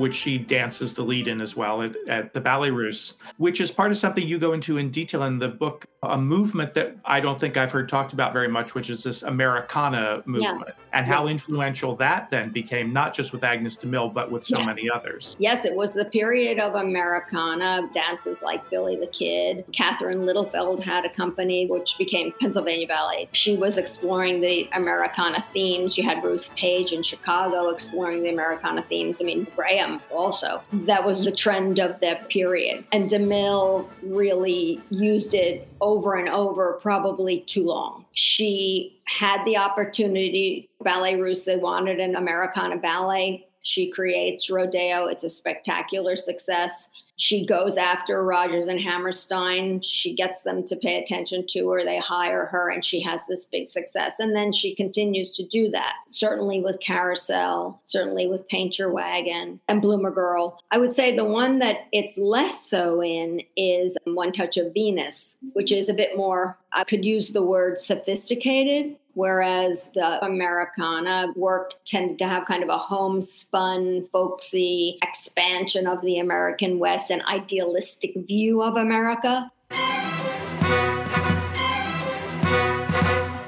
Which 0.00 0.14
she 0.14 0.38
dances 0.38 0.94
the 0.94 1.02
lead 1.02 1.28
in 1.28 1.42
as 1.42 1.54
well 1.54 1.82
at, 1.82 1.94
at, 2.08 2.32
the 2.32 2.40
Ballet 2.40 2.70
Russe, 2.70 3.18
which 3.36 3.60
is 3.60 3.70
part 3.70 3.90
of 3.90 3.98
something 3.98 4.26
you 4.26 4.38
go 4.38 4.54
into 4.54 4.78
in 4.78 4.90
detail 4.90 5.24
in 5.24 5.38
the 5.38 5.48
book, 5.48 5.84
a 6.02 6.16
movement 6.16 6.72
that 6.72 6.96
I 7.04 7.20
don't 7.20 7.38
think 7.38 7.58
I've 7.58 7.70
heard 7.70 7.86
talked 7.86 8.14
about 8.14 8.32
very 8.32 8.48
much, 8.48 8.74
which 8.74 8.88
is 8.88 9.02
this 9.02 9.22
Americana 9.22 10.22
movement, 10.24 10.64
yeah. 10.68 10.84
and 10.94 11.04
how 11.04 11.26
influential 11.26 11.94
that 11.96 12.30
then 12.30 12.48
became, 12.48 12.94
not 12.94 13.12
just 13.12 13.32
with 13.32 13.44
Agnes 13.44 13.76
de 13.76 13.86
Mille, 13.86 14.08
but 14.08 14.30
with 14.30 14.42
so 14.42 14.60
yeah. 14.60 14.64
many 14.64 14.88
others. 14.88 15.36
Yes, 15.38 15.66
it 15.66 15.74
was 15.74 15.92
the 15.92 16.06
period 16.06 16.58
of 16.58 16.76
Americana, 16.76 17.86
dances 17.92 18.40
like 18.40 18.70
Billy 18.70 18.96
the 18.96 19.08
Kid. 19.08 19.66
Catherine 19.72 20.24
Littlefield 20.24 20.82
had 20.82 21.04
a 21.04 21.10
company 21.10 21.66
which 21.66 21.98
became 21.98 22.32
Pennsylvania 22.40 22.86
Ballet. 22.86 23.28
She 23.32 23.54
was 23.56 23.76
exploring 23.76 24.40
the 24.40 24.66
Americana 24.72 25.44
themes. 25.52 25.98
You 25.98 26.04
had 26.04 26.24
Ruth 26.24 26.48
Page 26.56 26.92
in 26.92 27.02
Chicago 27.02 27.68
exploring 27.68 28.22
the 28.22 28.30
Americana 28.30 28.82
themes. 28.82 29.20
I 29.20 29.24
mean, 29.24 29.46
Graham 29.54 29.89
also. 30.10 30.62
That 30.72 31.04
was 31.04 31.24
the 31.24 31.32
trend 31.32 31.78
of 31.78 31.98
that 32.00 32.28
period. 32.28 32.84
And 32.92 33.08
DeMille 33.08 33.88
really 34.02 34.80
used 34.90 35.34
it 35.34 35.66
over 35.80 36.14
and 36.14 36.28
over, 36.28 36.78
probably 36.82 37.40
too 37.40 37.64
long. 37.64 38.04
She 38.12 39.00
had 39.04 39.44
the 39.44 39.56
opportunity, 39.56 40.68
Ballet 40.82 41.16
Russe, 41.16 41.44
they 41.44 41.56
wanted 41.56 41.98
an 42.00 42.14
Americana 42.16 42.76
ballet. 42.76 43.46
She 43.62 43.90
creates 43.90 44.50
Rodeo. 44.50 45.06
It's 45.06 45.24
a 45.24 45.30
spectacular 45.30 46.16
success. 46.16 46.88
She 47.20 47.44
goes 47.44 47.76
after 47.76 48.24
Rodgers 48.24 48.66
and 48.66 48.80
Hammerstein. 48.80 49.82
She 49.82 50.14
gets 50.14 50.40
them 50.40 50.66
to 50.68 50.74
pay 50.74 51.02
attention 51.02 51.44
to 51.50 51.68
her. 51.68 51.84
They 51.84 51.98
hire 51.98 52.46
her, 52.46 52.70
and 52.70 52.82
she 52.82 53.02
has 53.02 53.20
this 53.28 53.44
big 53.44 53.68
success. 53.68 54.20
And 54.20 54.34
then 54.34 54.54
she 54.54 54.74
continues 54.74 55.28
to 55.32 55.46
do 55.46 55.68
that, 55.68 55.92
certainly 56.08 56.62
with 56.62 56.80
Carousel, 56.80 57.78
certainly 57.84 58.26
with 58.26 58.48
Paint 58.48 58.78
Your 58.78 58.90
Wagon 58.90 59.60
and 59.68 59.82
Bloomer 59.82 60.10
Girl. 60.10 60.58
I 60.70 60.78
would 60.78 60.94
say 60.94 61.14
the 61.14 61.26
one 61.26 61.58
that 61.58 61.88
it's 61.92 62.16
less 62.16 62.70
so 62.70 63.02
in 63.02 63.42
is 63.54 63.98
One 64.04 64.32
Touch 64.32 64.56
of 64.56 64.72
Venus, 64.72 65.36
which 65.52 65.72
is 65.72 65.90
a 65.90 65.94
bit 65.94 66.16
more, 66.16 66.56
I 66.72 66.84
could 66.84 67.04
use 67.04 67.28
the 67.28 67.42
word 67.42 67.80
sophisticated 67.80 68.96
whereas 69.14 69.90
the 69.94 70.24
Americana 70.24 71.32
work 71.36 71.72
tended 71.84 72.18
to 72.18 72.26
have 72.26 72.46
kind 72.46 72.62
of 72.62 72.68
a 72.68 72.78
homespun, 72.78 74.08
folksy 74.12 74.98
expansion 75.02 75.86
of 75.86 76.00
the 76.02 76.18
American 76.18 76.78
West, 76.78 77.10
an 77.10 77.22
idealistic 77.22 78.12
view 78.26 78.62
of 78.62 78.76
America. 78.76 79.50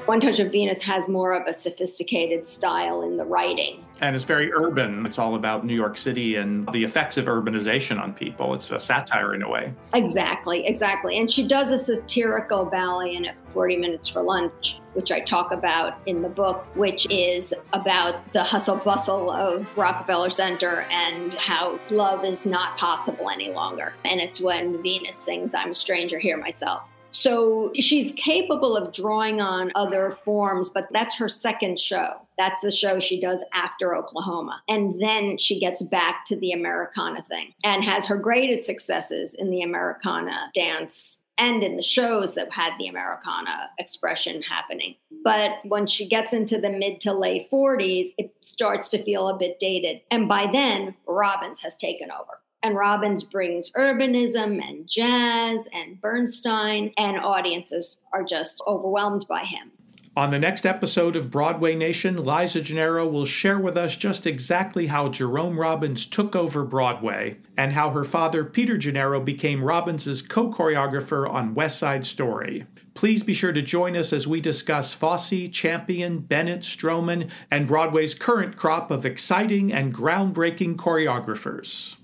One 0.05 0.19
Touch 0.19 0.39
of 0.39 0.51
Venus 0.51 0.81
has 0.81 1.07
more 1.07 1.31
of 1.31 1.47
a 1.47 1.53
sophisticated 1.53 2.45
style 2.45 3.03
in 3.03 3.15
the 3.15 3.23
writing. 3.23 3.85
And 4.01 4.17
it's 4.17 4.25
very 4.25 4.51
urban. 4.51 5.05
It's 5.05 5.17
all 5.17 5.35
about 5.35 5.65
New 5.65 5.75
York 5.75 5.95
City 5.97 6.35
and 6.35 6.67
the 6.73 6.83
effects 6.83 7.15
of 7.15 7.25
urbanization 7.25 8.01
on 8.01 8.13
people. 8.13 8.53
It's 8.53 8.69
a 8.69 8.79
satire 8.79 9.33
in 9.33 9.43
a 9.43 9.49
way. 9.49 9.73
Exactly, 9.93 10.67
exactly. 10.67 11.17
And 11.17 11.31
she 11.31 11.47
does 11.47 11.71
a 11.71 11.77
satirical 11.77 12.65
ballet 12.65 13.15
in 13.15 13.23
it, 13.23 13.35
40 13.53 13.77
Minutes 13.77 14.09
for 14.09 14.21
Lunch, 14.21 14.81
which 14.93 15.09
I 15.09 15.21
talk 15.21 15.53
about 15.53 15.97
in 16.05 16.21
the 16.21 16.29
book, 16.29 16.65
which 16.75 17.07
is 17.09 17.53
about 17.71 18.33
the 18.33 18.43
hustle 18.43 18.75
bustle 18.75 19.31
of 19.31 19.65
Rockefeller 19.77 20.31
Center 20.31 20.81
and 20.91 21.33
how 21.35 21.79
love 21.89 22.25
is 22.25 22.45
not 22.45 22.77
possible 22.77 23.29
any 23.29 23.53
longer. 23.53 23.93
And 24.03 24.19
it's 24.19 24.41
when 24.41 24.81
Venus 24.81 25.15
sings, 25.15 25.53
I'm 25.53 25.71
a 25.71 25.75
stranger 25.75 26.19
here 26.19 26.35
myself. 26.35 26.89
So 27.13 27.71
she's 27.75 28.11
capable 28.13 28.75
of 28.75 28.91
drawing 28.91 29.39
on 29.39 29.71
other 29.75 30.17
forms, 30.25 30.69
but 30.69 30.87
that's 30.91 31.15
her 31.15 31.29
second 31.29 31.79
show. 31.79 32.15
That's 32.37 32.61
the 32.61 32.71
show 32.71 32.99
she 32.99 33.21
does 33.21 33.43
after 33.53 33.95
Oklahoma. 33.95 34.61
And 34.67 34.99
then 35.01 35.37
she 35.37 35.59
gets 35.59 35.83
back 35.83 36.25
to 36.25 36.35
the 36.35 36.51
Americana 36.51 37.23
thing 37.29 37.53
and 37.63 37.83
has 37.83 38.05
her 38.07 38.17
greatest 38.17 38.65
successes 38.65 39.35
in 39.35 39.51
the 39.51 39.61
Americana 39.61 40.51
dance 40.55 41.19
and 41.37 41.63
in 41.63 41.77
the 41.77 41.83
shows 41.83 42.35
that 42.35 42.51
had 42.51 42.73
the 42.77 42.87
Americana 42.87 43.69
expression 43.79 44.41
happening. 44.41 44.95
But 45.23 45.51
when 45.63 45.87
she 45.87 46.07
gets 46.07 46.33
into 46.33 46.59
the 46.59 46.69
mid 46.69 47.01
to 47.01 47.13
late 47.13 47.49
40s, 47.51 48.07
it 48.17 48.33
starts 48.41 48.89
to 48.89 49.03
feel 49.03 49.27
a 49.29 49.37
bit 49.37 49.59
dated. 49.59 50.01
And 50.11 50.27
by 50.27 50.47
then, 50.51 50.95
Robbins 51.07 51.59
has 51.61 51.75
taken 51.75 52.09
over. 52.11 52.39
And 52.63 52.77
Robbins 52.77 53.23
brings 53.23 53.69
urbanism 53.71 54.61
and 54.65 54.87
jazz 54.89 55.67
and 55.73 55.99
Bernstein, 55.99 56.93
and 56.97 57.17
audiences 57.17 57.99
are 58.13 58.23
just 58.23 58.61
overwhelmed 58.65 59.27
by 59.27 59.43
him. 59.43 59.71
On 60.15 60.29
the 60.29 60.37
next 60.37 60.65
episode 60.65 61.15
of 61.15 61.31
Broadway 61.31 61.75
Nation, 61.75 62.23
Liza 62.23 62.61
Gennaro 62.61 63.07
will 63.07 63.25
share 63.25 63.57
with 63.57 63.75
us 63.75 63.97
just 63.97 64.27
exactly 64.27 64.85
how 64.85 65.09
Jerome 65.09 65.59
Robbins 65.59 66.05
took 66.05 66.35
over 66.35 66.63
Broadway 66.63 67.37
and 67.57 67.73
how 67.73 67.89
her 67.89 68.03
father, 68.03 68.45
Peter 68.45 68.77
Gennaro, 68.77 69.19
became 69.19 69.63
Robbins's 69.63 70.21
co 70.21 70.51
choreographer 70.51 71.27
on 71.27 71.55
West 71.55 71.79
Side 71.79 72.05
Story. 72.05 72.67
Please 72.93 73.23
be 73.23 73.33
sure 73.33 73.51
to 73.51 73.61
join 73.61 73.97
us 73.97 74.13
as 74.13 74.27
we 74.27 74.39
discuss 74.39 74.93
Fosse, 74.93 75.49
Champion, 75.51 76.19
Bennett, 76.19 76.61
Stroman, 76.61 77.29
and 77.49 77.67
Broadway's 77.67 78.13
current 78.13 78.55
crop 78.55 78.91
of 78.91 79.05
exciting 79.05 79.73
and 79.73 79.93
groundbreaking 79.93 80.75
choreographers. 80.75 81.95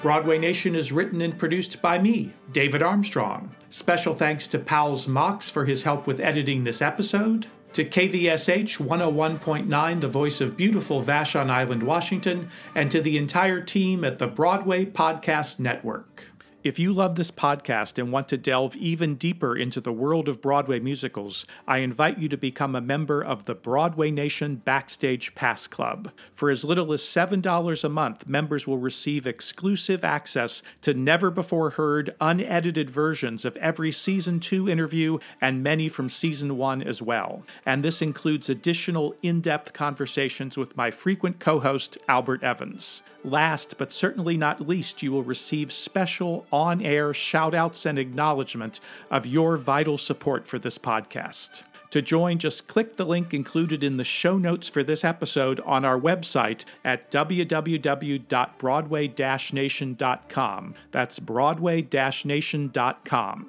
Broadway 0.00 0.38
Nation 0.38 0.76
is 0.76 0.92
written 0.92 1.20
and 1.20 1.36
produced 1.36 1.82
by 1.82 1.98
me, 1.98 2.32
David 2.52 2.82
Armstrong. 2.82 3.54
Special 3.68 4.14
thanks 4.14 4.46
to 4.48 4.58
Powell's 4.60 5.08
Mox 5.08 5.50
for 5.50 5.64
his 5.64 5.82
help 5.82 6.06
with 6.06 6.20
editing 6.20 6.62
this 6.62 6.80
episode, 6.80 7.48
to 7.78 7.84
KVSH 7.84 8.84
101.9, 8.84 10.00
the 10.00 10.08
voice 10.08 10.40
of 10.40 10.56
beautiful 10.56 11.00
Vashon 11.00 11.48
Island, 11.48 11.84
Washington, 11.84 12.50
and 12.74 12.90
to 12.90 13.00
the 13.00 13.16
entire 13.16 13.60
team 13.60 14.02
at 14.02 14.18
the 14.18 14.26
Broadway 14.26 14.84
Podcast 14.84 15.60
Network. 15.60 16.24
If 16.64 16.76
you 16.76 16.92
love 16.92 17.14
this 17.14 17.30
podcast 17.30 17.98
and 17.98 18.10
want 18.10 18.26
to 18.28 18.36
delve 18.36 18.74
even 18.74 19.14
deeper 19.14 19.56
into 19.56 19.80
the 19.80 19.92
world 19.92 20.28
of 20.28 20.42
Broadway 20.42 20.80
musicals, 20.80 21.46
I 21.68 21.78
invite 21.78 22.18
you 22.18 22.28
to 22.30 22.36
become 22.36 22.74
a 22.74 22.80
member 22.80 23.22
of 23.22 23.44
the 23.44 23.54
Broadway 23.54 24.10
Nation 24.10 24.56
Backstage 24.56 25.36
Pass 25.36 25.68
Club. 25.68 26.10
For 26.34 26.50
as 26.50 26.64
little 26.64 26.92
as 26.92 27.02
$7 27.02 27.84
a 27.84 27.88
month, 27.88 28.26
members 28.26 28.66
will 28.66 28.78
receive 28.78 29.24
exclusive 29.24 30.02
access 30.02 30.64
to 30.80 30.94
never 30.94 31.30
before 31.30 31.70
heard, 31.70 32.16
unedited 32.20 32.90
versions 32.90 33.44
of 33.44 33.56
every 33.58 33.92
Season 33.92 34.40
2 34.40 34.68
interview 34.68 35.20
and 35.40 35.62
many 35.62 35.88
from 35.88 36.08
Season 36.08 36.56
1 36.56 36.82
as 36.82 37.00
well. 37.00 37.44
And 37.64 37.84
this 37.84 38.02
includes 38.02 38.50
additional 38.50 39.14
in 39.22 39.40
depth 39.40 39.74
conversations 39.74 40.56
with 40.56 40.76
my 40.76 40.90
frequent 40.90 41.38
co 41.38 41.60
host, 41.60 41.98
Albert 42.08 42.42
Evans. 42.42 43.04
Last 43.24 43.74
but 43.78 43.92
certainly 43.92 44.36
not 44.36 44.66
least, 44.66 45.02
you 45.02 45.12
will 45.12 45.24
receive 45.24 45.72
special 45.72 46.46
on 46.52 46.80
air 46.80 47.12
shout 47.12 47.54
outs 47.54 47.84
and 47.84 47.98
acknowledgement 47.98 48.80
of 49.10 49.26
your 49.26 49.56
vital 49.56 49.98
support 49.98 50.46
for 50.46 50.58
this 50.58 50.78
podcast. 50.78 51.62
To 51.90 52.02
join, 52.02 52.38
just 52.38 52.68
click 52.68 52.96
the 52.96 53.06
link 53.06 53.32
included 53.32 53.82
in 53.82 53.96
the 53.96 54.04
show 54.04 54.36
notes 54.36 54.68
for 54.68 54.82
this 54.82 55.04
episode 55.04 55.58
on 55.60 55.86
our 55.86 55.98
website 55.98 56.64
at 56.84 57.10
www.broadway 57.10 59.08
nation.com. 59.52 60.74
That's 60.90 61.18
broadway 61.18 61.88
nation.com. 62.24 63.48